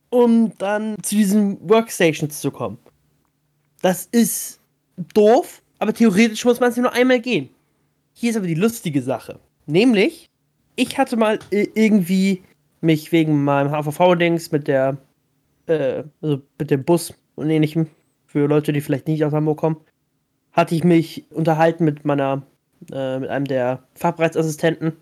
um 0.10 0.52
dann 0.58 0.98
zu 1.02 1.16
diesen 1.16 1.58
Workstations 1.68 2.42
zu 2.42 2.52
kommen. 2.52 2.78
Das 3.82 4.06
ist 4.12 4.60
doof, 5.14 5.62
aber 5.80 5.94
theoretisch 5.94 6.44
muss 6.44 6.60
man 6.60 6.72
es 6.72 6.78
nur 6.78 6.92
einmal 6.92 7.22
gehen. 7.22 7.50
Hier 8.14 8.32
ist 8.32 8.36
aber 8.36 8.48
die 8.48 8.54
lustige 8.54 9.02
Sache. 9.02 9.40
Nämlich, 9.66 10.30
ich 10.76 10.98
hatte 10.98 11.16
mal 11.16 11.40
irgendwie 11.52 12.44
mich 12.82 13.14
wegen 13.14 13.46
meinem 13.46 13.72
HVV-Dings 13.72 14.52
mit 14.52 14.68
der, 14.68 14.98
äh, 15.68 16.04
also 16.22 16.42
mit 16.60 16.70
dem 16.70 16.84
Bus 16.84 17.14
und 17.36 17.50
ähnlichem, 17.50 17.88
für 18.26 18.46
Leute, 18.48 18.74
die 18.74 18.82
vielleicht 18.82 19.08
nicht 19.08 19.24
aus 19.24 19.32
Hamburg 19.32 19.60
kommen, 19.60 19.78
hatte 20.52 20.76
ich 20.76 20.84
mich 20.84 21.24
unterhalten 21.32 21.86
mit 21.86 22.04
meiner, 22.04 22.44
äh, 22.92 23.20
mit 23.20 23.30
einem 23.30 23.46
der 23.46 23.84
Fachbereitsassistenten 23.94 24.98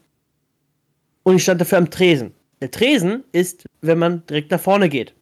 und 1.23 1.35
ich 1.35 1.43
stand 1.43 1.61
dafür 1.61 1.77
am 1.77 1.89
Tresen. 1.89 2.33
Der 2.61 2.71
Tresen 2.71 3.23
ist, 3.31 3.65
wenn 3.81 3.99
man 3.99 4.25
direkt 4.27 4.51
nach 4.51 4.59
vorne 4.59 4.89
geht. 4.89 5.13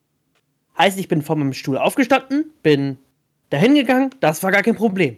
Heißt, 0.77 0.99
ich 0.99 1.07
bin 1.07 1.21
vor 1.21 1.35
meinem 1.35 1.53
Stuhl 1.53 1.77
aufgestanden, 1.77 2.51
bin 2.63 2.97
dahin 3.49 3.75
gegangen, 3.75 4.11
das 4.19 4.43
war 4.43 4.51
gar 4.51 4.63
kein 4.63 4.75
Problem. 4.75 5.17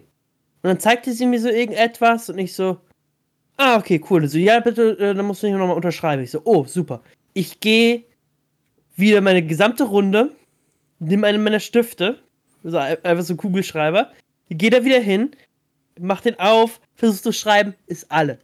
Und 0.62 0.68
dann 0.68 0.80
zeigte 0.80 1.12
sie 1.12 1.26
mir 1.26 1.40
so 1.40 1.48
irgendetwas 1.48 2.30
und 2.30 2.38
ich 2.38 2.54
so, 2.54 2.78
Ah, 3.56 3.76
okay, 3.76 4.00
cool. 4.10 4.26
So, 4.26 4.38
ja, 4.38 4.60
bitte, 4.60 4.98
äh, 4.98 5.14
dann 5.14 5.26
musst 5.26 5.42
du 5.42 5.46
nicht 5.46 5.56
nochmal 5.56 5.76
unterschreiben. 5.76 6.22
Ich 6.22 6.30
so, 6.30 6.40
oh, 6.44 6.64
super. 6.64 7.02
Ich 7.34 7.60
gehe 7.60 8.04
wieder 8.96 9.20
meine 9.20 9.44
gesamte 9.44 9.84
Runde, 9.84 10.32
nehme 10.98 11.26
einen 11.26 11.42
meiner 11.42 11.60
Stifte, 11.60 12.20
also 12.64 12.78
einfach 12.78 13.22
so 13.22 13.36
Kugelschreiber, 13.36 14.10
gehe 14.50 14.70
da 14.70 14.84
wieder 14.84 15.00
hin, 15.00 15.32
mach 16.00 16.20
den 16.20 16.38
auf, 16.38 16.80
versuch 16.94 17.20
zu 17.22 17.32
schreiben, 17.32 17.74
ist 17.86 18.10
alle. 18.10 18.38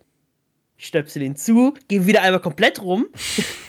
Ich 0.80 0.86
stöpsel 0.86 1.20
den 1.20 1.36
zu, 1.36 1.74
gehe 1.88 2.06
wieder 2.06 2.22
einmal 2.22 2.40
komplett 2.40 2.80
rum, 2.80 3.08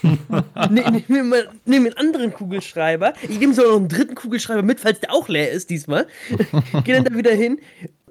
nehme 0.02 1.04
nehm, 1.10 1.34
nehm 1.65 1.86
einen 1.86 1.97
anderen 1.97 2.34
Kugelschreiber, 2.34 3.12
ich 3.24 3.38
nehme 3.38 3.54
so 3.54 3.63
noch 3.63 3.76
einen 3.76 3.89
dritten 3.89 4.15
Kugelschreiber 4.15 4.62
mit, 4.62 4.80
falls 4.80 5.02
der 5.02 5.12
auch 5.12 5.28
leer 5.28 5.52
ist 5.52 5.69
diesmal, 5.69 6.08
gehe 6.86 6.95
dann 6.95 7.04
da 7.04 7.13
wieder 7.13 7.34
hin, 7.34 7.60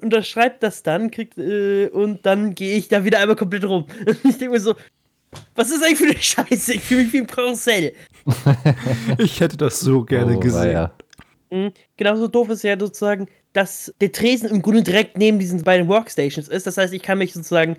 unterschreibt 0.03 0.63
das 0.63 0.83
dann, 0.83 1.11
kriegt, 1.11 1.39
äh, 1.39 1.89
und 1.89 2.27
dann 2.27 2.55
gehe 2.55 2.77
ich 2.77 2.89
da 2.89 3.03
wieder 3.03 3.21
einmal 3.21 3.37
komplett 3.37 3.65
rum. 3.65 3.87
ich 4.07 4.37
denke 4.37 4.51
mir 4.51 4.61
so, 4.61 4.75
was 5.55 5.71
ist 5.71 5.83
eigentlich 5.83 5.99
für 5.99 6.05
eine 6.05 6.19
Scheiße? 6.19 6.75
Ich 6.75 6.83
fühle 6.83 7.05
mich 7.05 7.13
wie 7.15 7.21
ein 7.21 7.27
Karussell. 7.27 7.95
ich 9.19 9.41
hätte 9.41 9.57
das 9.57 9.81
so 9.81 10.05
gerne 10.05 10.37
oh, 10.37 10.41
gesehen. 10.41 10.73
Ja. 10.73 10.93
Mhm. 11.51 11.73
Genauso 11.97 12.29
doof 12.29 12.51
ist 12.51 12.65
ja 12.65 12.79
sozusagen, 12.79 13.29
dass 13.55 13.95
der 14.03 14.13
Tresen 14.13 14.51
im 14.51 14.61
Grunde 14.61 14.83
direkt 14.83 15.17
neben 15.17 15.39
diesen 15.39 15.63
beiden 15.63 15.89
Workstations 15.89 16.49
ist. 16.49 16.67
Das 16.67 16.77
heißt, 16.77 16.93
ich 16.93 17.03
kann 17.03 17.17
mich 17.17 17.33
sozusagen 17.33 17.79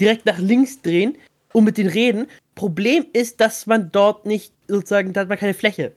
direkt 0.00 0.26
nach 0.26 0.38
links 0.38 0.80
drehen 0.82 1.16
und 1.52 1.64
mit 1.64 1.78
denen 1.78 1.90
reden. 1.90 2.26
Problem 2.54 3.06
ist, 3.12 3.40
dass 3.40 3.66
man 3.66 3.90
dort 3.92 4.26
nicht 4.26 4.52
sozusagen, 4.68 5.12
da 5.12 5.22
hat 5.22 5.28
man 5.28 5.38
keine 5.38 5.54
Fläche, 5.54 5.92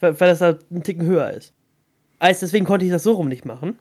weil, 0.00 0.18
weil 0.20 0.28
das 0.28 0.40
halt 0.40 0.64
einen 0.70 0.82
Ticken 0.82 1.06
höher 1.06 1.30
ist. 1.30 1.52
Also 2.18 2.40
deswegen 2.46 2.66
konnte 2.66 2.84
ich 2.84 2.92
das 2.92 3.02
so 3.02 3.12
rum 3.12 3.28
nicht 3.28 3.44
machen. 3.44 3.78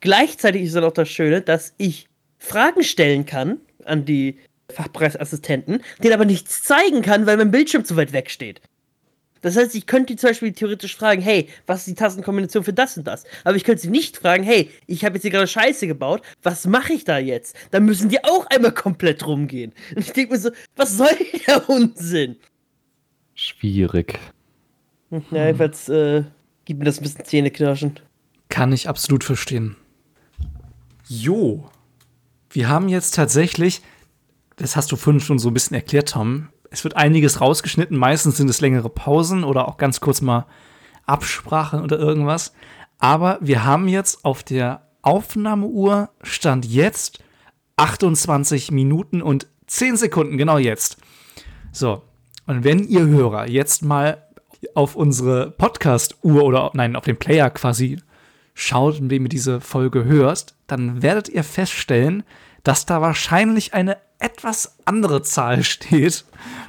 Gleichzeitig 0.00 0.62
ist 0.62 0.74
dann 0.76 0.84
auch 0.84 0.92
das 0.92 1.08
Schöne, 1.08 1.40
dass 1.40 1.74
ich 1.78 2.08
Fragen 2.38 2.82
stellen 2.82 3.26
kann 3.26 3.60
an 3.84 4.04
die 4.04 4.38
Fachpreisassistenten, 4.70 5.82
denen 6.02 6.14
aber 6.14 6.24
nichts 6.24 6.62
zeigen 6.62 7.02
kann, 7.02 7.26
weil 7.26 7.36
mein 7.36 7.50
Bildschirm 7.50 7.84
zu 7.84 7.96
weit 7.96 8.12
weg 8.12 8.30
steht. 8.30 8.60
Das 9.44 9.58
heißt, 9.58 9.74
ich 9.74 9.86
könnte 9.86 10.14
die 10.14 10.16
zum 10.16 10.30
Beispiel 10.30 10.54
theoretisch 10.54 10.96
fragen, 10.96 11.20
hey, 11.20 11.50
was 11.66 11.80
ist 11.80 11.88
die 11.88 11.94
Tastenkombination 11.94 12.64
für 12.64 12.72
das 12.72 12.96
und 12.96 13.06
das? 13.06 13.24
Aber 13.44 13.56
ich 13.56 13.64
könnte 13.64 13.82
sie 13.82 13.90
nicht 13.90 14.16
fragen, 14.16 14.42
hey, 14.42 14.70
ich 14.86 15.04
habe 15.04 15.16
jetzt 15.16 15.22
hier 15.22 15.30
gerade 15.30 15.46
Scheiße 15.46 15.86
gebaut, 15.86 16.22
was 16.42 16.66
mache 16.66 16.94
ich 16.94 17.04
da 17.04 17.18
jetzt? 17.18 17.54
Dann 17.70 17.84
müssen 17.84 18.08
die 18.08 18.24
auch 18.24 18.46
einmal 18.46 18.72
komplett 18.72 19.26
rumgehen. 19.26 19.74
Und 19.94 20.00
ich 20.00 20.12
denke 20.14 20.32
mir 20.32 20.40
so, 20.40 20.48
was 20.76 20.96
soll 20.96 21.10
der 21.46 21.68
Unsinn? 21.68 22.36
Schwierig. 23.34 24.18
Ja, 25.10 25.44
jedenfalls 25.44 25.90
äh, 25.90 26.24
gibt 26.64 26.78
mir 26.78 26.86
das 26.86 27.00
ein 27.00 27.02
bisschen 27.02 27.26
Zähneknirschen. 27.26 28.00
Kann 28.48 28.72
ich 28.72 28.88
absolut 28.88 29.24
verstehen. 29.24 29.76
Jo. 31.06 31.68
Wir 32.48 32.70
haben 32.70 32.88
jetzt 32.88 33.14
tatsächlich, 33.14 33.82
das 34.56 34.74
hast 34.74 34.90
du 34.90 34.96
vorhin 34.96 35.20
schon 35.20 35.38
so 35.38 35.50
ein 35.50 35.54
bisschen 35.54 35.74
erklärt, 35.74 36.08
Tom, 36.08 36.48
es 36.70 36.84
wird 36.84 36.96
einiges 36.96 37.40
rausgeschnitten. 37.40 37.96
Meistens 37.96 38.36
sind 38.36 38.50
es 38.50 38.60
längere 38.60 38.90
Pausen 38.90 39.44
oder 39.44 39.68
auch 39.68 39.76
ganz 39.76 40.00
kurz 40.00 40.20
mal 40.20 40.46
Absprachen 41.06 41.82
oder 41.82 41.98
irgendwas. 41.98 42.52
Aber 42.98 43.38
wir 43.40 43.64
haben 43.64 43.88
jetzt 43.88 44.24
auf 44.24 44.42
der 44.42 44.88
Aufnahmeuhr 45.02 46.10
Stand 46.22 46.64
jetzt 46.64 47.22
28 47.76 48.70
Minuten 48.70 49.20
und 49.20 49.46
10 49.66 49.96
Sekunden, 49.96 50.38
genau 50.38 50.58
jetzt. 50.58 50.96
So, 51.72 52.02
und 52.46 52.64
wenn 52.64 52.86
ihr 52.86 53.06
Hörer 53.06 53.48
jetzt 53.48 53.82
mal 53.82 54.22
auf 54.74 54.96
unsere 54.96 55.50
Podcast-Uhr 55.50 56.42
oder 56.42 56.70
nein, 56.74 56.96
auf 56.96 57.04
den 57.04 57.18
Player 57.18 57.50
quasi 57.50 58.00
schaut, 58.54 58.98
indem 58.98 59.24
ihr 59.24 59.28
diese 59.28 59.60
Folge 59.60 60.04
hörst, 60.04 60.56
dann 60.66 61.02
werdet 61.02 61.28
ihr 61.28 61.44
feststellen, 61.44 62.22
dass 62.62 62.86
da 62.86 63.00
wahrscheinlich 63.00 63.74
eine 63.74 63.98
etwas 64.24 64.76
andere 64.86 65.22
Zahl 65.22 65.62
steht. 65.64 66.24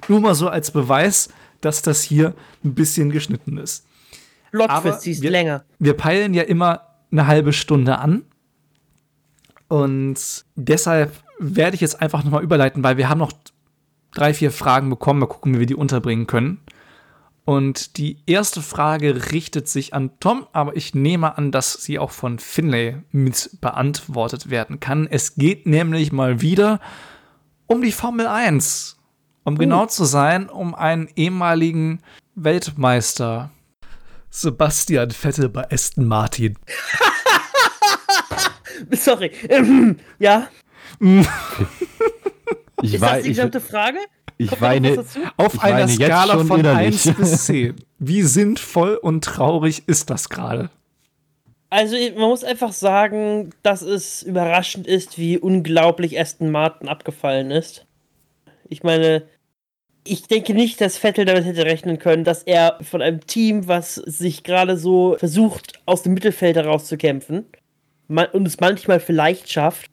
Nur 0.08 0.20
mal 0.20 0.36
so 0.36 0.50
als 0.50 0.72
Beweis, 0.72 1.30
dass 1.62 1.82
das 1.82 2.04
hier 2.04 2.36
ein 2.64 2.76
bisschen 2.76 3.12
geschnitten 3.12 3.58
ist. 3.58 3.86
Plotfest 4.52 5.08
ist 5.08 5.24
länger. 5.24 5.64
Wir 5.80 5.94
peilen 5.94 6.34
ja 6.34 6.44
immer 6.44 6.82
eine 7.12 7.28
halbe 7.28 7.54
Stunde 7.54 7.98
an. 7.98 8.24
Und 9.68 10.46
deshalb 10.56 11.12
werde 11.40 11.76
ich 11.76 11.82
jetzt 11.82 12.02
einfach 12.02 12.24
nochmal 12.24 12.44
überleiten, 12.44 12.84
weil 12.84 12.98
wir 12.98 13.10
haben 13.10 13.18
noch 13.18 13.34
drei, 14.14 14.34
vier 14.34 14.52
Fragen 14.52 14.90
bekommen. 14.90 15.20
Mal 15.20 15.26
gucken, 15.26 15.56
wie 15.56 15.60
wir 15.60 15.66
die 15.66 15.76
unterbringen 15.76 16.28
können. 16.28 16.60
Und 17.46 17.98
die 17.98 18.18
erste 18.26 18.62
Frage 18.62 19.32
richtet 19.32 19.68
sich 19.68 19.94
an 19.94 20.12
Tom, 20.20 20.48
aber 20.52 20.76
ich 20.76 20.96
nehme 20.96 21.38
an, 21.38 21.52
dass 21.52 21.74
sie 21.74 22.00
auch 22.00 22.12
von 22.12 22.40
Finlay 22.40 22.98
mit 23.12 23.58
beantwortet 23.62 24.50
werden 24.50 24.80
kann. 24.80 25.08
Es 25.08 25.36
geht 25.36 25.68
nämlich 25.68 26.12
mal 26.12 26.42
wieder 26.42 26.74
um 26.74 26.80
die 27.82 27.92
Formel 27.92 28.28
1. 28.28 28.98
Um 29.44 29.54
uh. 29.56 29.58
genau 29.58 29.86
zu 29.86 30.06
sein, 30.06 30.50
um 30.50 30.76
einen 30.76 31.10
ehemaligen 31.16 32.02
Weltmeister. 32.36 33.52
Sebastian 34.30 35.12
Vettel 35.12 35.50
bei 35.50 35.70
Aston 35.72 36.08
Martin. 36.08 36.58
Sorry. 38.92 39.32
Ähm, 39.48 39.98
ja. 40.20 40.50
ich 42.82 42.94
Ist 42.94 43.02
das 43.02 43.24
die 43.24 43.30
gesamte 43.30 43.62
Frage? 43.62 44.00
Ich 44.38 44.60
weine. 44.60 45.06
Auf 45.38 45.54
ich 45.54 45.62
einer 45.62 45.88
weine 45.88 45.92
Skala 45.94 46.44
von 46.44 46.60
innerlich. 46.60 47.08
1 47.08 47.18
bis 47.18 47.46
10. 47.46 47.76
Wie 48.00 48.24
sinnvoll 48.24 48.96
und 48.96 49.24
traurig 49.24 49.88
ist 49.88 50.10
das 50.10 50.28
gerade? 50.28 50.70
Also, 51.70 51.96
man 51.96 52.30
muss 52.30 52.44
einfach 52.44 52.72
sagen, 52.72 53.52
dass 53.64 53.82
es 53.82 54.24
überraschend 54.24 54.88
ist, 54.88 55.18
wie 55.18 55.38
unglaublich 55.38 56.20
Aston 56.20 56.52
Martin 56.52 56.88
abgefallen 56.88 57.52
ist. 57.52 57.86
Ich 58.70 58.84
meine, 58.84 59.24
ich 60.08 60.28
denke 60.28 60.54
nicht, 60.54 60.80
dass 60.80 60.98
Vettel 60.98 61.26
damit 61.26 61.46
hätte 61.46 61.66
rechnen 61.66 62.00
können, 62.00 62.24
dass 62.24 62.44
er 62.44 62.78
von 62.82 63.02
einem 63.02 63.26
Team, 63.26 63.68
was 63.68 63.96
sich 63.96 64.44
gerade 64.44 64.78
so 64.78 65.16
versucht, 65.18 65.82
aus 65.86 66.04
dem 66.04 66.14
Mittelfeld 66.14 66.56
herauszukämpfen 66.56 67.46
und 68.08 68.48
es 68.48 68.60
manchmal 68.60 69.00
vielleicht 69.00 69.52
schafft, 69.52 69.90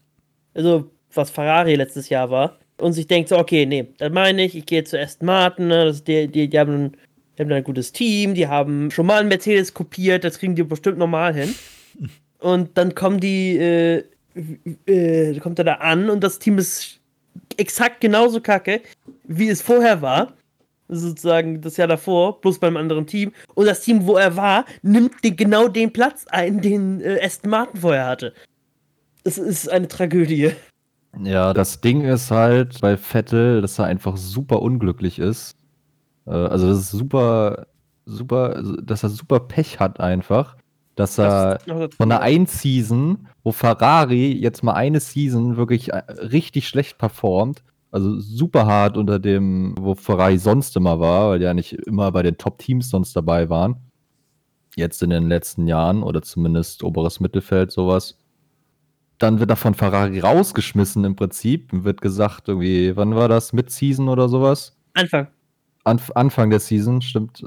also 0.54 0.90
was 1.14 1.30
Ferrari 1.30 1.74
letztes 1.74 2.08
Jahr 2.10 2.30
war, 2.30 2.58
und 2.78 2.92
sich 2.92 3.06
denkt 3.06 3.28
so, 3.28 3.38
okay, 3.38 3.64
nee, 3.64 3.88
dann 3.98 4.12
meine 4.12 4.44
ich, 4.44 4.56
ich 4.56 4.66
gehe 4.66 4.84
zu 4.84 5.00
Aston 5.00 5.26
Martin, 5.26 5.68
ne, 5.68 5.86
das, 5.86 6.04
die, 6.04 6.28
die, 6.28 6.48
die, 6.48 6.58
haben, 6.58 6.92
die 7.36 7.42
haben 7.42 7.52
ein 7.52 7.64
gutes 7.64 7.92
Team, 7.92 8.34
die 8.34 8.48
haben 8.48 8.90
schon 8.90 9.06
mal 9.06 9.20
einen 9.20 9.28
Mercedes 9.28 9.74
kopiert, 9.74 10.24
das 10.24 10.38
kriegen 10.38 10.54
die 10.54 10.62
bestimmt 10.62 10.98
normal 10.98 11.34
hin. 11.34 11.54
Und 12.38 12.76
dann 12.76 12.94
kommen 12.94 13.20
die, 13.20 13.56
äh, 13.56 14.04
äh, 14.86 15.38
kommt 15.38 15.58
er 15.60 15.64
da 15.64 15.74
an 15.74 16.10
und 16.10 16.24
das 16.24 16.40
Team 16.40 16.58
ist 16.58 16.98
exakt 17.56 18.00
genauso 18.00 18.40
kacke, 18.40 18.80
wie 19.22 19.48
es 19.48 19.62
vorher 19.62 20.02
war. 20.02 20.32
Sozusagen 20.88 21.60
das 21.60 21.76
Jahr 21.76 21.86
davor, 21.86 22.40
bloß 22.40 22.58
beim 22.58 22.76
anderen 22.76 23.06
Team. 23.06 23.30
Und 23.54 23.66
das 23.66 23.82
Team, 23.82 24.06
wo 24.06 24.16
er 24.16 24.36
war, 24.36 24.64
nimmt 24.82 25.22
den, 25.22 25.36
genau 25.36 25.68
den 25.68 25.92
Platz 25.92 26.26
ein, 26.30 26.60
den 26.60 27.00
äh, 27.00 27.20
Aston 27.22 27.50
Martin 27.50 27.80
vorher 27.80 28.06
hatte. 28.06 28.34
Es 29.22 29.38
ist 29.38 29.70
eine 29.70 29.86
Tragödie. 29.86 30.50
Ja, 31.22 31.54
das 31.54 31.80
Ding 31.80 32.02
ist 32.02 32.32
halt 32.32 32.80
bei 32.80 32.96
Vettel, 32.96 33.62
dass 33.62 33.78
er 33.78 33.84
einfach 33.84 34.16
super 34.16 34.62
unglücklich 34.62 35.20
ist. 35.20 35.54
Äh, 36.26 36.30
also 36.30 36.68
das 36.68 36.78
ist 36.78 36.90
super, 36.90 37.66
super, 38.06 38.62
dass 38.82 39.02
er 39.02 39.08
super 39.08 39.40
Pech 39.40 39.80
hat 39.80 40.00
einfach. 40.00 40.56
Dass 40.94 41.18
er 41.18 41.58
Das- 41.66 41.94
von 41.94 42.08
der 42.10 42.20
einen 42.20 42.46
Season, 42.46 43.26
wo 43.44 43.52
Ferrari 43.52 44.32
jetzt 44.32 44.62
mal 44.62 44.74
eine 44.74 45.00
Season 45.00 45.56
wirklich 45.56 45.92
äh, 45.92 46.02
richtig 46.20 46.68
schlecht 46.68 46.98
performt 46.98 47.62
Also 47.90 48.18
super 48.20 48.66
hart 48.66 48.96
unter 48.96 49.18
dem, 49.18 49.74
wo 49.78 49.94
Ferrari 49.94 50.38
sonst 50.38 50.76
immer 50.76 50.98
war, 51.00 51.30
weil 51.30 51.38
die 51.38 51.44
ja 51.46 51.54
nicht 51.54 51.72
immer 51.86 52.10
bei 52.12 52.22
den 52.22 52.36
Top-Teams 52.38 52.88
sonst 52.90 53.14
dabei 53.14 53.48
waren. 53.50 53.76
Jetzt 54.76 55.02
in 55.02 55.10
den 55.10 55.28
letzten 55.28 55.66
Jahren 55.66 56.02
oder 56.02 56.22
zumindest 56.22 56.82
oberes 56.82 57.20
Mittelfeld, 57.20 57.70
sowas. 57.72 58.16
Dann 59.18 59.40
wird 59.40 59.50
er 59.50 59.56
von 59.56 59.74
Ferrari 59.74 60.18
rausgeschmissen 60.20 61.04
im 61.04 61.16
Prinzip. 61.16 61.68
Wird 61.72 62.00
gesagt, 62.00 62.48
irgendwie, 62.48 62.96
wann 62.96 63.14
war 63.14 63.28
das? 63.28 63.52
Mid-Season 63.52 64.08
oder 64.08 64.28
sowas? 64.28 64.74
Anfang. 64.94 65.28
Anf 65.84 66.12
Anfang 66.14 66.50
der 66.50 66.60
Season, 66.60 67.02
stimmt, 67.02 67.42
äh, 67.42 67.46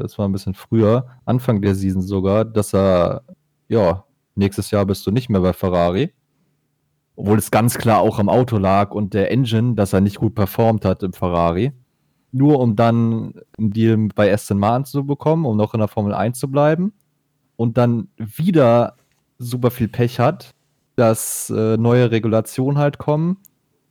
es 0.00 0.18
war 0.18 0.28
ein 0.28 0.32
bisschen 0.32 0.54
früher, 0.54 1.06
Anfang 1.24 1.62
der 1.62 1.74
Season 1.74 2.02
sogar, 2.02 2.44
dass 2.44 2.74
er, 2.74 3.22
ja, 3.68 4.04
nächstes 4.34 4.70
Jahr 4.70 4.84
bist 4.86 5.06
du 5.06 5.10
nicht 5.10 5.28
mehr 5.30 5.40
bei 5.40 5.52
Ferrari. 5.52 6.12
Obwohl 7.16 7.38
es 7.38 7.50
ganz 7.50 7.76
klar 7.76 8.00
auch 8.00 8.18
am 8.18 8.28
Auto 8.28 8.56
lag 8.56 8.92
und 8.92 9.14
der 9.14 9.30
Engine, 9.30 9.74
dass 9.74 9.92
er 9.92 10.00
nicht 10.00 10.18
gut 10.18 10.34
performt 10.34 10.84
hat 10.84 11.02
im 11.02 11.12
Ferrari. 11.12 11.72
Nur 12.32 12.60
um 12.60 12.76
dann 12.76 13.34
einen 13.58 13.70
Deal 13.72 14.08
bei 14.14 14.32
Aston 14.32 14.58
Martin 14.58 14.84
zu 14.84 15.04
bekommen, 15.04 15.44
um 15.44 15.56
noch 15.56 15.74
in 15.74 15.80
der 15.80 15.88
Formel 15.88 16.14
1 16.14 16.38
zu 16.38 16.50
bleiben. 16.50 16.92
Und 17.56 17.76
dann 17.76 18.08
wieder 18.16 18.96
super 19.38 19.70
viel 19.70 19.88
Pech 19.88 20.18
hat, 20.18 20.54
dass 20.96 21.50
äh, 21.50 21.76
neue 21.76 22.10
Regulationen 22.10 22.78
halt 22.78 22.98
kommen, 22.98 23.38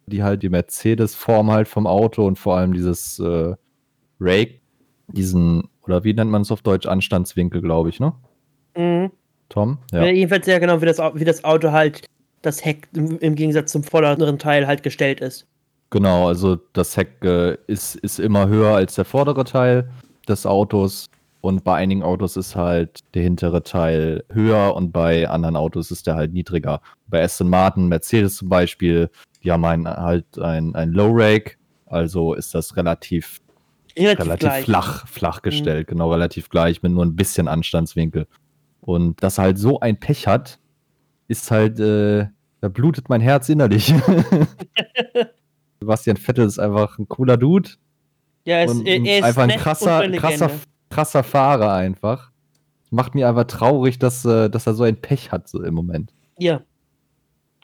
die 0.08 0.24
halt 0.24 0.42
die 0.42 0.50
Mercedes-Form 0.50 1.52
halt 1.52 1.68
vom 1.68 1.86
Auto 1.86 2.26
und 2.26 2.40
vor 2.40 2.58
allem 2.58 2.74
dieses 2.74 3.20
äh, 3.20 3.56
Rake, 4.20 4.60
diesen, 5.08 5.70
oder 5.84 6.04
wie 6.04 6.14
nennt 6.14 6.32
man 6.32 6.42
es 6.42 6.52
auf 6.52 6.62
Deutsch, 6.62 6.88
Anstandswinkel, 6.88 7.62
glaube 7.62 7.90
ich, 7.90 8.00
ne? 8.00 8.14
Mhm. 8.76 9.12
Tom? 9.50 9.80
Ja. 9.92 10.06
jedenfalls 10.06 10.46
sehr 10.46 10.60
genau, 10.60 10.82
wie 10.82 10.86
das, 10.86 11.00
wie 11.00 11.26
das 11.26 11.44
Auto 11.44 11.72
halt 11.72 12.06
das 12.42 12.64
Heck 12.64 12.88
im, 12.94 13.18
im 13.20 13.36
Gegensatz 13.36 13.72
zum 13.72 13.84
vorderen 13.84 14.38
Teil 14.38 14.68
halt 14.68 14.84
gestellt 14.84 15.22
ist. 15.22 15.48
Genau, 15.90 16.28
also 16.28 16.58
das 16.74 16.96
Heck 16.96 17.24
äh, 17.24 17.58
ist, 17.66 17.96
ist 17.96 18.20
immer 18.20 18.48
höher 18.48 18.76
als 18.76 18.96
der 18.96 19.06
vordere 19.06 19.44
Teil 19.44 19.90
des 20.28 20.46
Autos 20.46 21.08
und 21.42 21.64
bei 21.64 21.76
einigen 21.76 22.04
Autos 22.04 22.38
ist 22.38 22.56
halt 22.56 23.00
der 23.14 23.24
hintere 23.24 23.64
Teil 23.64 24.24
höher 24.32 24.76
und 24.76 24.92
bei 24.92 25.28
anderen 25.28 25.56
Autos 25.56 25.90
ist 25.90 26.06
der 26.06 26.16
halt 26.16 26.34
niedriger. 26.34 26.82
Bei 27.08 27.24
Aston 27.24 27.50
Martin, 27.50 27.88
Mercedes 27.88 28.38
zum 28.38 28.50
Beispiel, 28.50 29.10
die 29.44 29.52
haben 29.52 29.66
ein, 29.66 29.88
halt 29.88 30.38
ein, 30.38 30.76
ein 30.76 30.92
Low 30.92 31.12
Rake, 31.12 31.56
also 31.86 32.34
ist 32.34 32.54
das 32.54 32.76
relativ, 32.76 33.40
Relativ, 33.98 34.26
relativ 34.26 34.40
gleich. 34.40 34.66
flach, 34.66 35.08
flach 35.08 35.42
gestellt, 35.42 35.88
genau, 35.88 36.12
relativ 36.12 36.50
gleich 36.50 36.82
mit 36.84 36.92
nur 36.92 37.06
ein 37.06 37.16
bisschen 37.16 37.48
Anstandswinkel. 37.48 38.28
Und 38.82 39.22
dass 39.24 39.38
er 39.38 39.46
halt 39.46 39.58
so 39.58 39.80
ein 39.80 40.00
Pech 40.00 40.28
hat, 40.28 40.60
ist 41.28 41.52
halt, 41.52 41.80
äh, 41.80 42.28
da 42.62 42.70
blutet 42.70 43.10
mein 43.10 43.22
Herz 43.22 43.50
innerlich. 43.50 43.94
Sebastian 45.80 46.18
Vettel 46.18 46.46
ist 46.46 46.60
einfach 46.60 46.98
ein 46.98 47.08
cooler 47.08 47.38
Dude 47.38 47.70
Ja, 48.46 48.62
es, 48.62 48.72
und 48.72 48.86
er, 48.86 49.04
er 49.04 49.20
ist 49.20 49.24
einfach 49.24 49.44
ein 49.44 49.60
krasser, 49.60 50.10
krasser, 50.12 50.52
krasser 50.90 51.24
Fahrer 51.24 51.74
einfach. 51.74 52.32
Macht 52.90 53.16
mir 53.16 53.30
einfach 53.30 53.46
traurig, 53.46 54.00
dass, 54.00 54.26
äh, 54.26 54.50
dass 54.50 54.68
er 54.68 54.74
so 54.74 54.84
ein 54.84 55.00
Pech 55.00 55.32
hat 55.32 55.48
so 55.48 55.64
im 55.64 55.74
Moment. 55.74 56.12
Ja. 56.38 56.62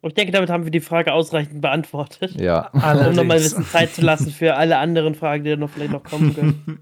Und 0.05 0.11
ich 0.11 0.13
denke, 0.13 0.33
damit 0.33 0.51
haben 0.51 0.65
wir 0.65 0.71
die 0.71 0.81
Frage 0.81 1.13
ausreichend 1.13 1.61
beantwortet. 1.61 2.39
Ja. 2.39 2.69
Um 2.73 2.79
nochmal 2.79 2.91
ein 2.91 2.99
Allerdings. 3.09 3.43
bisschen 3.55 3.65
Zeit 3.65 3.95
zu 3.95 4.01
lassen 4.03 4.29
für 4.29 4.53
alle 4.53 4.77
anderen 4.77 5.15
Fragen, 5.15 5.43
die 5.43 5.49
dann 5.49 5.61
noch 5.61 5.71
vielleicht 5.71 5.93
noch 5.93 6.03
kommen 6.03 6.35
können. 6.35 6.79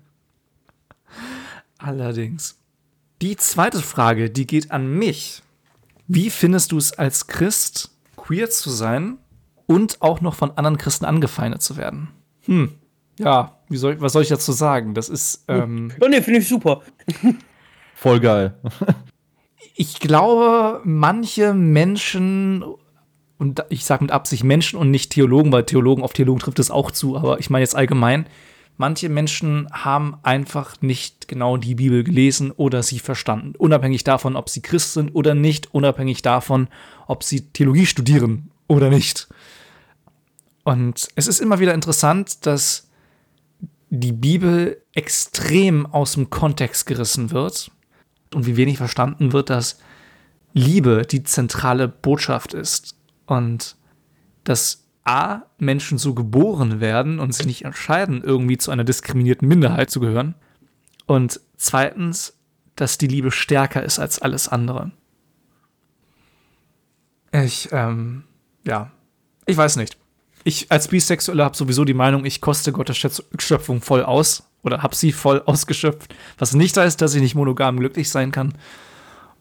Allerdings. 1.78 2.60
Die 3.22 3.38
zweite 3.38 3.80
Frage, 3.80 4.30
die 4.30 4.46
geht 4.46 4.72
an 4.72 4.98
mich. 4.98 5.42
Wie 6.06 6.30
findest 6.30 6.74
du 6.74 6.78
es 6.78 6.92
als 7.00 7.28
Christ, 7.28 7.92
queer 8.18 8.50
zu 8.50 8.70
sein 8.70 9.20
und 9.68 10.02
auch 10.02 10.20
noch 10.20 10.36
von 10.36 10.58
anderen 10.58 10.78
Christen 10.78 11.06
angefeindet 11.06 11.62
zu 11.62 11.78
werden? 11.78 12.10
Hm, 12.42 12.74
ja, 13.20 13.58
wie 13.70 13.78
soll, 13.78 14.02
was 14.02 14.12
soll 14.12 14.24
ich 14.24 14.28
dazu 14.28 14.52
sagen? 14.52 14.96
Das 14.96 15.08
ist, 15.08 15.46
ähm, 15.48 15.94
Oh 16.02 16.10
ne, 16.10 16.22
finde 16.22 16.42
ich 16.42 16.50
super. 16.50 16.82
Voll 17.96 18.20
geil. 18.20 18.56
ich 19.76 20.02
glaube, 20.02 20.82
manche 20.84 21.54
Menschen, 21.54 22.66
und 23.44 23.62
ich 23.68 23.84
sage 23.84 24.06
mit 24.06 24.12
Absicht 24.12 24.46
Menschen 24.46 24.80
und 24.80 24.90
nicht 24.90 25.12
Theologen, 25.12 25.52
weil 25.52 25.66
Theologen 25.66 26.02
auf 26.02 26.14
Theologen 26.14 26.40
trifft 26.40 26.60
es 26.60 26.72
auch 26.72 26.92
zu, 26.92 27.18
aber 27.18 27.42
ich 27.42 27.50
meine 27.50 27.64
jetzt 27.64 27.76
allgemein, 27.76 28.26
manche 28.78 29.10
Menschen 29.10 29.68
haben 29.70 30.16
einfach 30.24 30.82
nicht 30.82 31.28
genau 31.28 31.58
die 31.58 31.76
Bibel 31.76 32.06
gelesen 32.06 32.52
oder 32.52 32.84
sie 32.84 33.00
verstanden. 33.00 33.54
Unabhängig 33.58 34.06
davon, 34.06 34.38
ob 34.38 34.50
sie 34.50 34.62
Christ 34.62 34.94
sind 34.94 35.14
oder 35.14 35.36
nicht, 35.36 35.74
unabhängig 35.74 36.22
davon, 36.22 36.70
ob 37.06 37.26
sie 37.26 37.42
Theologie 37.50 37.86
studieren 37.86 38.50
oder 38.68 38.90
nicht. 38.90 39.28
Und 40.64 41.10
es 41.16 41.28
ist 41.28 41.42
immer 41.42 41.60
wieder 41.60 41.74
interessant, 41.74 42.46
dass 42.46 42.88
die 43.90 44.14
Bibel 44.14 44.82
extrem 44.94 45.86
aus 45.86 46.14
dem 46.14 46.30
Kontext 46.30 46.86
gerissen 46.86 47.32
wird 47.32 47.72
und 48.34 48.46
wie 48.46 48.56
wenig 48.56 48.78
verstanden 48.78 49.34
wird, 49.34 49.50
dass 49.50 49.80
Liebe 50.54 51.06
die 51.06 51.24
zentrale 51.24 51.90
Botschaft 51.90 52.54
ist 52.54 52.96
und 53.34 53.76
dass 54.44 54.86
A, 55.04 55.42
Menschen 55.58 55.98
so 55.98 56.14
geboren 56.14 56.80
werden 56.80 57.20
und 57.20 57.34
sich 57.34 57.46
nicht 57.46 57.66
entscheiden, 57.66 58.22
irgendwie 58.24 58.58
zu 58.58 58.72
einer 58.72 58.84
diskriminierten 58.86 59.48
Minderheit 59.48 59.90
zu 59.90 60.00
gehören. 60.00 60.36
Und 61.06 61.42
zweitens, 61.58 62.38
dass 62.76 62.98
die 62.98 63.08
Liebe 63.08 63.32
stärker 63.32 63.84
ist 63.84 64.00
als 64.00 64.20
alles 64.20 64.48
andere. 64.48 64.92
Ich, 67.34 67.70
ähm, 67.72 68.24
ja, 68.66 68.92
ich 69.46 69.58
weiß 69.58 69.76
nicht. 69.76 69.98
Ich 70.46 70.72
als 70.72 70.88
Bisexueller 70.88 71.46
habe 71.46 71.58
sowieso 71.58 71.84
die 71.84 71.94
Meinung, 71.94 72.26
ich 72.26 72.42
koste 72.42 72.72
Gottes 72.72 72.98
Schöpf- 72.98 73.24
Schöpfung 73.40 73.82
voll 73.82 74.04
aus 74.04 74.44
oder 74.62 74.84
habe 74.84 74.96
sie 74.96 75.12
voll 75.12 75.42
ausgeschöpft. 75.46 76.14
Was 76.38 76.54
nicht 76.54 76.78
heißt, 76.78 77.02
dass 77.02 77.16
ich 77.16 77.22
nicht 77.22 77.36
monogam 77.36 77.78
glücklich 77.78 78.10
sein 78.10 78.32
kann. 78.32 78.54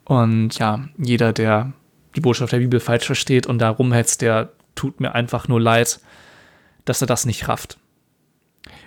Und 0.05 0.59
ja, 0.59 0.89
jeder, 0.99 1.33
der 1.33 1.73
die 2.17 2.21
Botschaft 2.21 2.53
der 2.53 2.59
Bibel 2.59 2.81
falsch 2.81 3.07
versteht 3.07 3.47
und 3.47 3.59
da 3.59 3.71
rumhetzt, 3.71 4.21
der 4.23 4.53
tut 4.75 5.01
mir 5.01 5.15
einfach 5.15 5.49
nur 5.49 5.61
leid, 5.61 6.01
dass 6.85 7.01
er 7.01 7.07
das 7.07 7.27
nicht 7.27 7.49
rafft. 7.49 7.79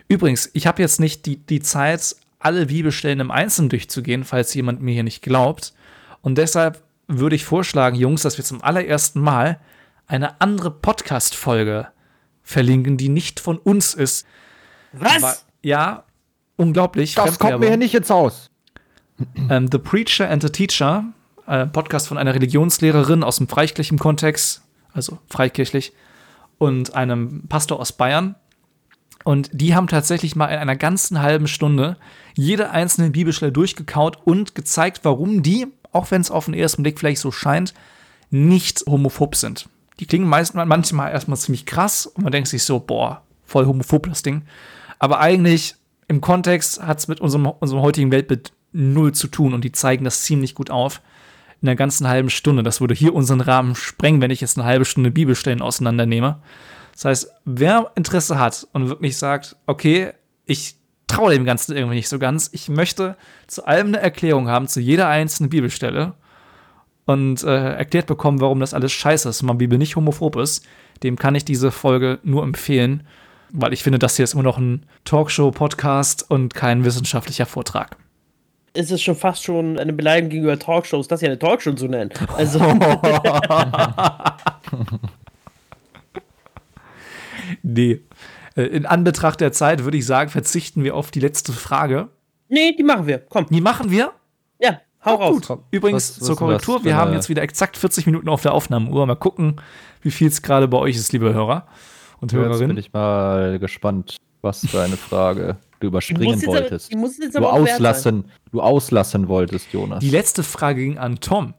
Übrigens, 0.07 0.49
ich 0.53 0.67
habe 0.67 0.81
jetzt 0.81 0.99
nicht 0.99 1.25
die, 1.25 1.37
die 1.37 1.59
Zeit, 1.61 2.15
alle 2.39 2.67
Bibelstellen 2.67 3.19
im 3.19 3.31
Einzelnen 3.31 3.69
durchzugehen, 3.69 4.23
falls 4.23 4.53
jemand 4.53 4.81
mir 4.81 4.93
hier 4.93 5.03
nicht 5.03 5.21
glaubt. 5.23 5.73
Und 6.21 6.37
deshalb 6.37 6.83
würde 7.07 7.35
ich 7.35 7.45
vorschlagen, 7.45 7.95
Jungs, 7.95 8.21
dass 8.21 8.37
wir 8.37 8.45
zum 8.45 8.63
allerersten 8.63 9.19
Mal 9.19 9.59
eine 10.07 10.39
andere 10.41 10.69
Podcast-Folge 10.71 11.87
verlinken, 12.43 12.97
die 12.97 13.09
nicht 13.09 13.39
von 13.39 13.57
uns 13.57 13.93
ist. 13.95 14.27
Was? 14.91 15.21
Wa- 15.23 15.35
Ja, 15.63 16.03
unglaublich. 16.57 17.15
Das 17.15 17.39
kommt 17.39 17.59
mir 17.59 17.67
hier 17.69 17.77
nicht 17.77 17.95
ins 17.95 18.09
Haus. 18.11 18.51
Ähm, 19.49 19.67
the 19.71 19.79
Preacher 19.79 20.29
and 20.29 20.43
the 20.43 20.49
Teacher, 20.49 21.05
äh, 21.47 21.65
Podcast 21.65 22.07
von 22.07 22.17
einer 22.17 22.33
Religionslehrerin 22.33 23.23
aus 23.23 23.37
dem 23.37 23.47
freikirchlichen 23.47 23.99
Kontext, 23.99 24.63
also 24.93 25.19
freikirchlich, 25.27 25.93
und 26.57 26.95
einem 26.95 27.47
Pastor 27.47 27.79
aus 27.79 27.91
Bayern. 27.91 28.35
Und 29.23 29.49
die 29.53 29.75
haben 29.75 29.87
tatsächlich 29.87 30.35
mal 30.35 30.47
in 30.47 30.59
einer 30.59 30.75
ganzen 30.75 31.21
halben 31.21 31.47
Stunde 31.47 31.97
jede 32.35 32.69
einzelne 32.69 33.09
Bibelstelle 33.09 33.51
durchgekaut 33.51 34.19
und 34.23 34.55
gezeigt, 34.55 34.99
warum 35.03 35.41
die, 35.41 35.67
auch 35.91 36.11
wenn 36.11 36.21
es 36.21 36.31
auf 36.31 36.45
den 36.45 36.53
ersten 36.53 36.83
Blick 36.83 36.99
vielleicht 36.99 37.21
so 37.21 37.31
scheint, 37.31 37.73
nicht 38.29 38.83
homophob 38.87 39.35
sind. 39.35 39.67
Die 39.99 40.05
klingen 40.05 40.27
meist, 40.27 40.53
manchmal 40.55 41.11
erstmal 41.11 41.37
ziemlich 41.37 41.65
krass 41.65 42.05
und 42.05 42.23
man 42.23 42.31
denkt 42.31 42.49
sich 42.49 42.63
so, 42.63 42.79
boah, 42.79 43.21
voll 43.45 43.65
homophob 43.65 44.07
das 44.07 44.23
Ding. 44.23 44.43
Aber 44.99 45.19
eigentlich 45.19 45.75
im 46.07 46.21
Kontext 46.21 46.81
hat 46.81 46.99
es 46.99 47.07
mit 47.07 47.21
unserem, 47.21 47.47
unserem 47.47 47.81
heutigen 47.81 48.11
Weltbild 48.11 48.51
null 48.73 49.13
zu 49.13 49.27
tun 49.27 49.53
und 49.53 49.63
die 49.63 49.71
zeigen 49.71 50.03
das 50.03 50.23
ziemlich 50.23 50.53
gut 50.53 50.69
auf. 50.69 51.01
In 51.61 51.69
einer 51.69 51.75
ganzen 51.75 52.07
halben 52.07 52.29
Stunde. 52.29 52.63
Das 52.63 52.81
würde 52.81 52.93
hier 52.93 53.13
unseren 53.13 53.41
Rahmen 53.41 53.75
sprengen, 53.75 54.21
wenn 54.21 54.31
ich 54.31 54.41
jetzt 54.41 54.57
eine 54.57 54.67
halbe 54.67 54.85
Stunde 54.85 55.11
Bibelstellen 55.11 55.61
auseinandernehme. 55.61 56.39
Das 56.93 57.05
heißt, 57.05 57.31
wer 57.45 57.91
Interesse 57.95 58.39
hat 58.39 58.67
und 58.73 58.89
wirklich 58.89 59.17
sagt, 59.17 59.55
okay, 59.65 60.13
ich 60.45 60.75
traue 61.07 61.33
dem 61.33 61.45
Ganzen 61.45 61.75
irgendwie 61.75 61.95
nicht 61.95 62.09
so 62.09 62.19
ganz, 62.19 62.49
ich 62.53 62.69
möchte 62.69 63.17
zu 63.47 63.65
allem 63.65 63.87
eine 63.87 63.99
Erklärung 63.99 64.47
haben, 64.47 64.67
zu 64.67 64.79
jeder 64.79 65.07
einzelnen 65.07 65.49
Bibelstelle 65.49 66.13
und 67.05 67.43
äh, 67.43 67.73
erklärt 67.75 68.07
bekommen, 68.07 68.41
warum 68.41 68.59
das 68.59 68.73
alles 68.73 68.91
scheiße 68.91 69.29
ist, 69.29 69.41
und 69.41 69.47
man 69.47 69.57
Bibel 69.57 69.77
nicht 69.77 69.95
homophob 69.95 70.35
ist, 70.37 70.65
dem 71.03 71.17
kann 71.17 71.35
ich 71.35 71.45
diese 71.45 71.71
Folge 71.71 72.19
nur 72.23 72.43
empfehlen, 72.43 73.03
weil 73.51 73.73
ich 73.73 73.83
finde, 73.83 73.99
das 73.99 74.15
hier 74.15 74.23
ist 74.23 74.33
immer 74.33 74.43
noch 74.43 74.57
ein 74.57 74.85
Talkshow-Podcast 75.03 76.29
und 76.29 76.53
kein 76.53 76.83
wissenschaftlicher 76.83 77.45
Vortrag. 77.45 77.97
Es 78.75 78.91
ist 78.91 79.01
schon 79.01 79.15
fast 79.15 79.43
schon 79.43 79.79
eine 79.79 79.93
Beleidigung 79.93 80.29
gegenüber 80.29 80.59
Talkshows, 80.59 81.07
das 81.07 81.21
hier 81.21 81.29
eine 81.29 81.39
Talkshow 81.39 81.73
zu 81.73 81.87
nennen. 81.87 82.11
Also, 82.35 82.59
Nee. 87.63 88.01
Äh, 88.55 88.63
In 88.63 88.85
Anbetracht 88.85 89.41
der 89.41 89.51
Zeit 89.51 89.83
würde 89.83 89.97
ich 89.97 90.05
sagen, 90.05 90.29
verzichten 90.29 90.83
wir 90.83 90.95
auf 90.95 91.11
die 91.11 91.19
letzte 91.19 91.51
Frage. 91.53 92.09
nee, 92.49 92.73
die 92.77 92.83
machen 92.83 93.07
wir. 93.07 93.19
Komm. 93.19 93.45
Die 93.49 93.61
machen 93.61 93.91
wir. 93.91 94.11
Ja, 94.59 94.79
hau 95.03 95.15
raus. 95.15 95.47
Gut. 95.47 95.59
Übrigens 95.71 96.11
Was- 96.11 96.19
was- 96.21 96.27
zur 96.27 96.35
Korrektur, 96.37 96.83
wir 96.83 96.95
haben 96.95 97.07
eine- 97.09 97.17
jetzt 97.17 97.29
wieder 97.29 97.41
exakt 97.41 97.77
40 97.77 98.05
Minuten 98.05 98.29
auf 98.29 98.41
der 98.41 98.53
Aufnahmeuhr. 98.53 99.05
Mal 99.05 99.15
gucken, 99.15 99.57
wie 100.01 100.11
viel 100.11 100.27
es 100.27 100.41
gerade 100.41 100.67
bei 100.67 100.77
euch 100.77 100.95
ist, 100.95 101.11
liebe 101.13 101.33
Hörer. 101.33 101.67
und 102.21 102.31
Jetzt 102.31 102.39
bin 102.39 102.49
Hörerinnen. 102.49 102.77
ich 102.77 102.93
mal 102.93 103.59
gespannt, 103.59 104.17
was 104.41 104.65
für 104.65 104.81
eine 104.81 104.95
Frage 104.97 105.57
du 105.85 105.89
überspringen 105.89 106.33
aber- 106.43 106.47
wolltest. 106.47 106.91
die 106.91 106.95
muss 106.95 107.17
jetzt 107.17 107.35
du 107.35 107.39
aber 107.39 107.51
sein. 107.65 107.73
auslassen, 107.75 108.25
du 108.51 108.61
auslassen 108.61 109.27
wolltest, 109.27 109.71
Jonas. 109.73 109.99
Die 109.99 110.09
letzte 110.09 110.43
Frage 110.43 110.81
ging 110.81 110.97
an 110.97 111.19
Tom. 111.19 111.53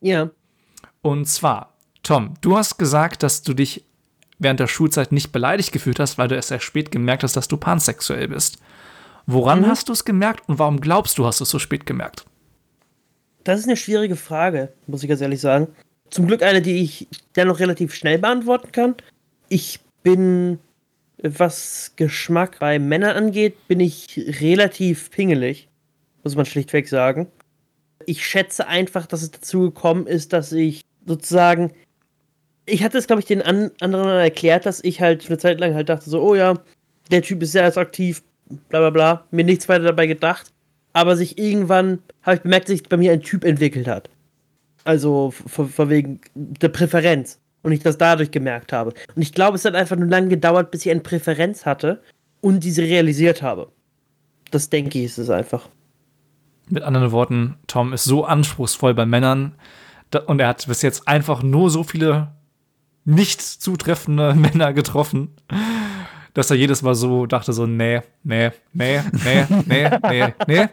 Ja. 0.00 0.30
Und 1.02 1.26
zwar, 1.26 1.74
Tom, 2.02 2.34
du 2.40 2.56
hast 2.56 2.78
gesagt, 2.78 3.22
dass 3.22 3.42
du 3.42 3.54
dich 3.54 3.84
während 4.38 4.60
der 4.60 4.66
Schulzeit 4.68 5.10
nicht 5.12 5.32
beleidigt 5.32 5.72
gefühlt 5.72 5.98
hast, 5.98 6.16
weil 6.18 6.28
du 6.28 6.36
erst 6.36 6.48
sehr 6.48 6.60
spät 6.60 6.90
gemerkt 6.92 7.22
hast, 7.24 7.36
dass 7.36 7.48
du 7.48 7.56
pansexuell 7.56 8.28
bist. 8.28 8.58
Woran 9.26 9.62
Mhm. 9.62 9.66
hast 9.66 9.88
du 9.88 9.92
es 9.92 10.04
gemerkt 10.04 10.48
und 10.48 10.58
warum 10.58 10.80
glaubst 10.80 11.18
du, 11.18 11.26
hast 11.26 11.40
du 11.40 11.44
es 11.44 11.50
so 11.50 11.58
spät 11.58 11.84
gemerkt? 11.86 12.24
Das 13.44 13.58
ist 13.60 13.66
eine 13.66 13.76
schwierige 13.76 14.16
Frage, 14.16 14.72
muss 14.86 15.02
ich 15.02 15.08
ganz 15.08 15.20
ehrlich 15.20 15.40
sagen. 15.40 15.68
Zum 16.10 16.26
Glück 16.26 16.42
eine, 16.42 16.62
die 16.62 16.82
ich 16.82 17.08
dennoch 17.36 17.58
relativ 17.58 17.94
schnell 17.94 18.18
beantworten 18.18 18.72
kann. 18.72 18.94
Ich 19.48 19.80
bin, 20.02 20.58
was 21.22 21.92
Geschmack 21.96 22.58
bei 22.60 22.78
Männern 22.78 23.16
angeht, 23.16 23.68
bin 23.68 23.80
ich 23.80 24.06
relativ 24.40 25.10
pingelig, 25.10 25.68
muss 26.22 26.36
man 26.36 26.46
schlichtweg 26.46 26.88
sagen. 26.88 27.26
Ich 28.06 28.24
schätze 28.24 28.66
einfach, 28.66 29.06
dass 29.06 29.22
es 29.22 29.30
dazu 29.30 29.62
gekommen 29.62 30.06
ist, 30.06 30.32
dass 30.32 30.52
ich 30.52 30.82
sozusagen, 31.06 31.72
ich 32.66 32.84
hatte 32.84 32.98
es, 32.98 33.06
glaube 33.06 33.20
ich, 33.20 33.26
den 33.26 33.42
an 33.42 33.70
anderen 33.80 34.08
erklärt, 34.08 34.66
dass 34.66 34.82
ich 34.82 35.00
halt 35.00 35.26
eine 35.26 35.38
Zeit 35.38 35.60
lang 35.60 35.74
halt 35.74 35.88
dachte 35.88 36.08
so, 36.08 36.22
oh 36.22 36.34
ja, 36.34 36.54
der 37.10 37.22
Typ 37.22 37.42
ist 37.42 37.52
sehr 37.52 37.64
attraktiv, 37.64 38.22
bla 38.68 38.80
bla 38.80 38.90
bla, 38.90 39.24
mir 39.30 39.44
nichts 39.44 39.68
weiter 39.68 39.84
dabei 39.84 40.06
gedacht 40.06 40.52
aber 40.98 41.16
sich 41.16 41.38
irgendwann, 41.38 42.00
habe 42.22 42.36
ich 42.36 42.42
bemerkt, 42.42 42.68
dass 42.68 42.78
sich 42.78 42.88
bei 42.88 42.96
mir 42.96 43.12
ein 43.12 43.22
Typ 43.22 43.44
entwickelt 43.44 43.86
hat. 43.86 44.10
Also 44.84 45.30
von, 45.30 45.90
wegen 45.90 46.20
der 46.34 46.70
Präferenz. 46.70 47.38
Und 47.62 47.72
ich 47.72 47.80
das 47.80 47.98
dadurch 47.98 48.30
gemerkt 48.30 48.72
habe. 48.72 48.92
Und 49.14 49.22
ich 49.22 49.32
glaube, 49.32 49.56
es 49.56 49.64
hat 49.64 49.74
einfach 49.74 49.96
nur 49.96 50.08
lange 50.08 50.28
gedauert, 50.28 50.70
bis 50.70 50.86
ich 50.86 50.90
eine 50.92 51.00
Präferenz 51.00 51.66
hatte 51.66 52.02
und 52.40 52.62
diese 52.64 52.82
realisiert 52.82 53.42
habe. 53.42 53.72
Das 54.50 54.70
denke 54.70 54.98
ich, 54.98 55.06
ist 55.06 55.18
es 55.18 55.30
einfach. 55.30 55.68
Mit 56.68 56.82
anderen 56.82 57.12
Worten, 57.12 57.56
Tom 57.66 57.92
ist 57.92 58.04
so 58.04 58.24
anspruchsvoll 58.24 58.94
bei 58.94 59.06
Männern 59.06 59.54
und 60.26 60.40
er 60.40 60.48
hat 60.48 60.66
bis 60.66 60.82
jetzt 60.82 61.08
einfach 61.08 61.42
nur 61.42 61.70
so 61.70 61.82
viele 61.82 62.32
nicht 63.04 63.40
zutreffende 63.40 64.34
Männer 64.36 64.72
getroffen, 64.72 65.34
dass 66.34 66.50
er 66.50 66.56
jedes 66.56 66.82
Mal 66.82 66.94
so 66.94 67.26
dachte 67.26 67.52
so, 67.52 67.66
nee, 67.66 68.02
nee, 68.22 68.50
nee, 68.72 69.00
nee, 69.24 69.46
nee, 69.66 69.90
nee, 70.08 70.34
nee. 70.46 70.68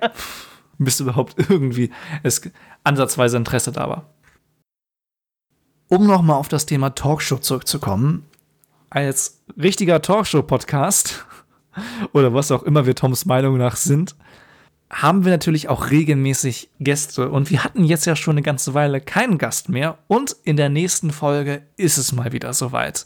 Bis 0.78 1.00
überhaupt 1.00 1.36
irgendwie 1.50 1.90
es 2.24 2.42
ansatzweise 2.84 3.38
Interesse 3.38 3.72
da 3.72 3.90
war. 3.90 4.10
Um 5.96 6.08
nochmal 6.08 6.36
auf 6.36 6.50
das 6.50 6.66
Thema 6.66 6.94
Talkshow 6.94 7.38
zurückzukommen, 7.38 8.26
als 8.90 9.42
richtiger 9.58 10.02
Talkshow-Podcast 10.02 11.26
oder 12.12 12.34
was 12.34 12.52
auch 12.52 12.64
immer 12.64 12.86
wir 12.86 12.96
Toms 12.96 13.26
Meinung 13.26 13.58
nach 13.58 13.78
sind, 13.78 14.14
haben 14.90 15.24
wir 15.24 15.32
natürlich 15.32 15.70
auch 15.70 15.92
regelmäßig 15.92 16.70
Gäste 16.82 17.30
und 17.30 17.50
wir 17.50 17.64
hatten 17.64 17.86
jetzt 17.86 18.06
ja 18.06 18.18
schon 18.18 18.34
eine 18.34 18.42
ganze 18.42 18.74
Weile 18.74 19.00
keinen 19.00 19.38
Gast 19.38 19.70
mehr 19.70 19.98
und 20.08 20.36
in 20.44 20.58
der 20.58 20.68
nächsten 20.68 21.12
Folge 21.12 21.62
ist 21.78 21.98
es 21.98 22.12
mal 22.12 22.34
wieder 22.34 22.52
soweit. 22.52 23.06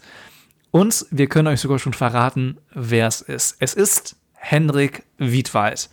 Und 0.72 1.06
wir 1.12 1.28
können 1.28 1.48
euch 1.48 1.62
sogar 1.62 1.78
schon 1.78 1.94
verraten, 1.94 2.58
wer 2.74 3.06
es 3.06 3.22
ist. 3.22 3.58
Es 3.60 3.76
ist 3.76 4.16
Henrik 4.34 5.04
Wiedwald. 5.20 5.92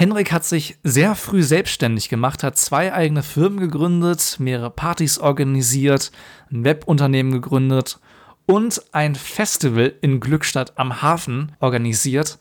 Henrik 0.00 0.30
hat 0.30 0.44
sich 0.44 0.78
sehr 0.84 1.16
früh 1.16 1.42
selbstständig 1.42 2.08
gemacht, 2.08 2.44
hat 2.44 2.56
zwei 2.56 2.92
eigene 2.92 3.24
Firmen 3.24 3.58
gegründet, 3.58 4.36
mehrere 4.38 4.70
Partys 4.70 5.18
organisiert, 5.18 6.12
ein 6.52 6.62
Webunternehmen 6.62 7.32
gegründet 7.32 7.98
und 8.46 8.80
ein 8.92 9.16
Festival 9.16 9.92
in 10.00 10.20
Glückstadt 10.20 10.78
am 10.78 11.02
Hafen 11.02 11.50
organisiert. 11.58 12.38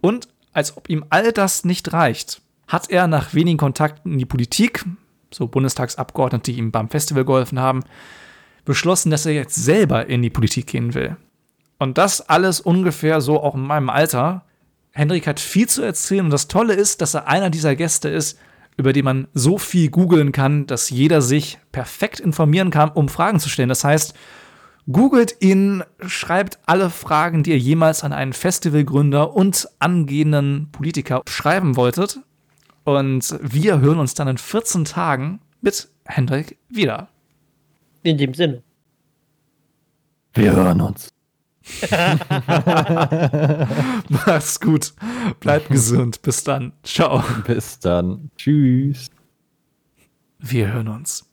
Und 0.00 0.26
als 0.52 0.76
ob 0.76 0.90
ihm 0.90 1.04
all 1.08 1.30
das 1.30 1.64
nicht 1.64 1.92
reicht, 1.92 2.42
hat 2.66 2.90
er 2.90 3.06
nach 3.06 3.34
wenigen 3.34 3.58
Kontakten 3.58 4.14
in 4.14 4.18
die 4.18 4.24
Politik, 4.24 4.84
so 5.30 5.46
Bundestagsabgeordnete, 5.46 6.50
die 6.50 6.58
ihm 6.58 6.72
beim 6.72 6.88
Festival 6.88 7.24
geholfen 7.24 7.60
haben, 7.60 7.84
beschlossen, 8.64 9.10
dass 9.10 9.26
er 9.26 9.32
jetzt 9.32 9.54
selber 9.54 10.06
in 10.06 10.22
die 10.22 10.30
Politik 10.30 10.66
gehen 10.66 10.92
will. 10.94 11.16
Und 11.78 11.98
das 11.98 12.20
alles 12.20 12.58
ungefähr 12.58 13.20
so 13.20 13.40
auch 13.40 13.54
in 13.54 13.64
meinem 13.64 13.90
Alter. 13.90 14.42
Hendrik 14.96 15.26
hat 15.26 15.40
viel 15.40 15.68
zu 15.68 15.82
erzählen 15.82 16.24
und 16.24 16.30
das 16.30 16.48
Tolle 16.48 16.72
ist, 16.72 17.02
dass 17.02 17.12
er 17.12 17.28
einer 17.28 17.50
dieser 17.50 17.76
Gäste 17.76 18.08
ist, 18.08 18.38
über 18.78 18.94
die 18.94 19.02
man 19.02 19.28
so 19.34 19.58
viel 19.58 19.90
googeln 19.90 20.32
kann, 20.32 20.66
dass 20.66 20.88
jeder 20.88 21.20
sich 21.20 21.58
perfekt 21.70 22.18
informieren 22.18 22.70
kann, 22.70 22.88
um 22.88 23.10
Fragen 23.10 23.38
zu 23.38 23.50
stellen. 23.50 23.68
Das 23.68 23.84
heißt, 23.84 24.14
googelt 24.90 25.36
ihn, 25.40 25.84
schreibt 26.06 26.60
alle 26.64 26.88
Fragen, 26.88 27.42
die 27.42 27.50
ihr 27.50 27.58
jemals 27.58 28.04
an 28.04 28.14
einen 28.14 28.32
Festivalgründer 28.32 29.36
und 29.36 29.68
angehenden 29.80 30.70
Politiker 30.72 31.20
schreiben 31.28 31.76
wolltet. 31.76 32.20
Und 32.84 33.38
wir 33.42 33.80
hören 33.80 33.98
uns 33.98 34.14
dann 34.14 34.28
in 34.28 34.38
14 34.38 34.86
Tagen 34.86 35.40
mit 35.60 35.90
Hendrik 36.06 36.56
wieder. 36.70 37.08
In 38.02 38.16
dem 38.16 38.32
Sinne. 38.32 38.62
Wir 40.32 40.52
hören 40.52 40.80
uns. 40.80 41.10
Macht's 44.08 44.60
gut. 44.60 44.94
Bleibt 45.40 45.68
gesund. 45.68 46.22
Bis 46.22 46.44
dann. 46.44 46.72
Ciao. 46.82 47.22
Bis 47.46 47.78
dann. 47.80 48.30
Tschüss. 48.36 49.10
Wir 50.38 50.72
hören 50.72 50.88
uns. 50.88 51.25